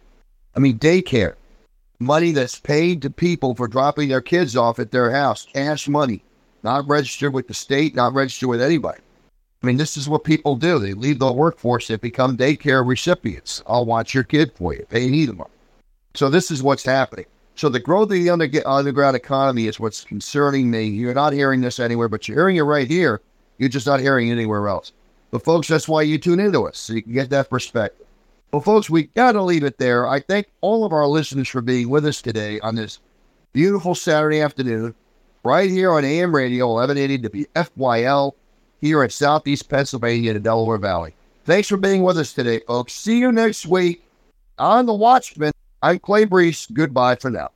I 0.54 0.60
mean, 0.60 0.78
daycare, 0.78 1.34
money 1.98 2.32
that's 2.32 2.58
paid 2.58 3.02
to 3.02 3.10
people 3.10 3.54
for 3.54 3.68
dropping 3.68 4.08
their 4.08 4.20
kids 4.20 4.56
off 4.56 4.78
at 4.78 4.90
their 4.90 5.10
house, 5.10 5.46
cash 5.52 5.88
money, 5.88 6.22
not 6.62 6.88
registered 6.88 7.32
with 7.32 7.48
the 7.48 7.54
state, 7.54 7.94
not 7.94 8.14
registered 8.14 8.48
with 8.48 8.62
anybody. 8.62 9.00
I 9.62 9.66
mean, 9.66 9.76
this 9.76 9.96
is 9.96 10.08
what 10.08 10.24
people 10.24 10.54
do. 10.54 10.78
They 10.78 10.92
leave 10.92 11.18
the 11.18 11.32
workforce, 11.32 11.88
they 11.88 11.96
become 11.96 12.36
daycare 12.36 12.86
recipients. 12.86 13.62
I'll 13.66 13.84
watch 13.84 14.14
your 14.14 14.24
kid 14.24 14.52
for 14.54 14.74
you. 14.74 14.86
They 14.88 15.08
need 15.08 15.28
them. 15.28 15.42
So 16.14 16.30
this 16.30 16.50
is 16.50 16.62
what's 16.62 16.84
happening. 16.84 17.26
So 17.56 17.68
the 17.68 17.80
growth 17.80 18.04
of 18.04 18.10
the 18.10 18.30
under, 18.30 18.48
underground 18.66 19.16
economy 19.16 19.66
is 19.66 19.80
what's 19.80 20.04
concerning 20.04 20.70
me. 20.70 20.84
You're 20.84 21.14
not 21.14 21.32
hearing 21.32 21.62
this 21.62 21.80
anywhere, 21.80 22.08
but 22.08 22.28
you're 22.28 22.36
hearing 22.36 22.56
it 22.56 22.62
right 22.62 22.86
here. 22.86 23.22
You're 23.58 23.70
just 23.70 23.86
not 23.86 24.00
hearing 24.00 24.28
it 24.28 24.32
anywhere 24.32 24.68
else. 24.68 24.92
But 25.36 25.44
folks, 25.44 25.68
that's 25.68 25.86
why 25.86 26.00
you 26.00 26.16
tune 26.16 26.40
into 26.40 26.66
us, 26.66 26.78
so 26.78 26.94
you 26.94 27.02
can 27.02 27.12
get 27.12 27.28
that 27.28 27.50
perspective. 27.50 28.06
Well, 28.52 28.62
folks, 28.62 28.88
we 28.88 29.02
got 29.08 29.32
to 29.32 29.42
leave 29.42 29.64
it 29.64 29.76
there. 29.76 30.08
I 30.08 30.20
thank 30.20 30.46
all 30.62 30.86
of 30.86 30.94
our 30.94 31.06
listeners 31.06 31.46
for 31.46 31.60
being 31.60 31.90
with 31.90 32.06
us 32.06 32.22
today 32.22 32.58
on 32.60 32.74
this 32.74 33.00
beautiful 33.52 33.94
Saturday 33.94 34.40
afternoon, 34.40 34.94
right 35.44 35.68
here 35.68 35.92
on 35.92 36.06
AM 36.06 36.34
Radio 36.34 36.72
1180 36.72 37.48
WFYL 37.54 38.32
here 38.80 39.04
in 39.04 39.10
Southeast 39.10 39.68
Pennsylvania 39.68 40.30
in 40.30 40.36
the 40.38 40.40
Delaware 40.40 40.78
Valley. 40.78 41.14
Thanks 41.44 41.68
for 41.68 41.76
being 41.76 42.02
with 42.02 42.16
us 42.16 42.32
today, 42.32 42.60
folks. 42.66 42.94
See 42.94 43.18
you 43.18 43.30
next 43.30 43.66
week 43.66 44.02
on 44.56 44.86
The 44.86 44.94
Watchman. 44.94 45.52
I'm 45.82 45.98
Clay 45.98 46.24
Brees. 46.24 46.72
Goodbye 46.72 47.16
for 47.16 47.28
now. 47.30 47.50